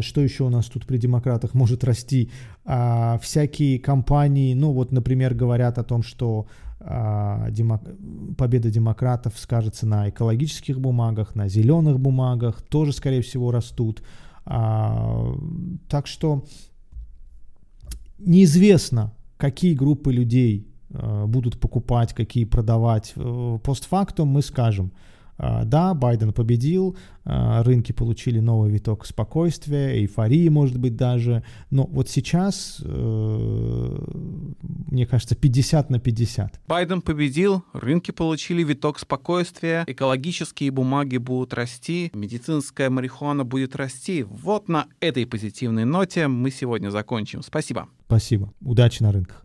что 0.00 0.20
еще 0.20 0.44
у 0.44 0.48
нас 0.48 0.66
тут 0.66 0.86
при 0.86 0.98
демократах 0.98 1.54
может 1.54 1.84
расти? 1.84 2.30
А, 2.64 3.18
всякие 3.18 3.78
компании, 3.78 4.54
ну 4.54 4.72
вот, 4.72 4.92
например, 4.92 5.34
говорят 5.34 5.78
о 5.78 5.84
том, 5.84 6.02
что 6.02 6.46
а, 6.80 7.48
победа 8.36 8.70
демократов 8.70 9.38
скажется 9.38 9.86
на 9.86 10.08
экологических 10.08 10.80
бумагах, 10.80 11.34
на 11.34 11.48
зеленых 11.48 12.00
бумагах, 12.00 12.62
тоже, 12.62 12.92
скорее 12.92 13.22
всего, 13.22 13.52
растут. 13.52 14.02
А, 14.44 15.34
так 15.88 16.06
что 16.06 16.44
неизвестно, 18.18 19.12
какие 19.36 19.74
группы 19.74 20.12
людей 20.12 20.66
а, 20.92 21.26
будут 21.26 21.60
покупать, 21.60 22.12
какие 22.12 22.44
продавать. 22.44 23.12
Э, 23.16 23.58
постфактум 23.62 24.28
мы 24.28 24.42
скажем– 24.42 24.92
а, 25.02 25.09
да, 25.64 25.94
Байден 25.94 26.32
победил, 26.32 26.96
а, 27.24 27.62
рынки 27.62 27.92
получили 27.92 28.40
новый 28.40 28.70
виток 28.70 29.06
спокойствия, 29.06 29.98
эйфории, 29.98 30.48
может 30.48 30.78
быть, 30.78 30.96
даже, 30.96 31.42
но 31.70 31.84
вот 31.84 32.08
сейчас, 32.08 32.80
э, 32.84 33.98
мне 34.62 35.06
кажется, 35.06 35.36
50 35.36 35.90
на 35.90 35.98
50. 35.98 36.60
Байден 36.66 37.02
победил, 37.02 37.62
рынки 37.72 38.10
получили 38.10 38.64
виток 38.64 38.98
спокойствия, 38.98 39.84
экологические 39.86 40.70
бумаги 40.70 41.18
будут 41.18 41.54
расти, 41.54 42.10
медицинская 42.14 42.90
марихуана 42.90 43.44
будет 43.44 43.76
расти. 43.76 44.24
Вот 44.24 44.68
на 44.68 44.86
этой 45.00 45.26
позитивной 45.26 45.84
ноте 45.84 46.26
мы 46.26 46.50
сегодня 46.50 46.90
закончим. 46.90 47.42
Спасибо. 47.42 47.88
Спасибо. 48.06 48.52
Удачи 48.60 49.02
на 49.02 49.12
рынках. 49.12 49.36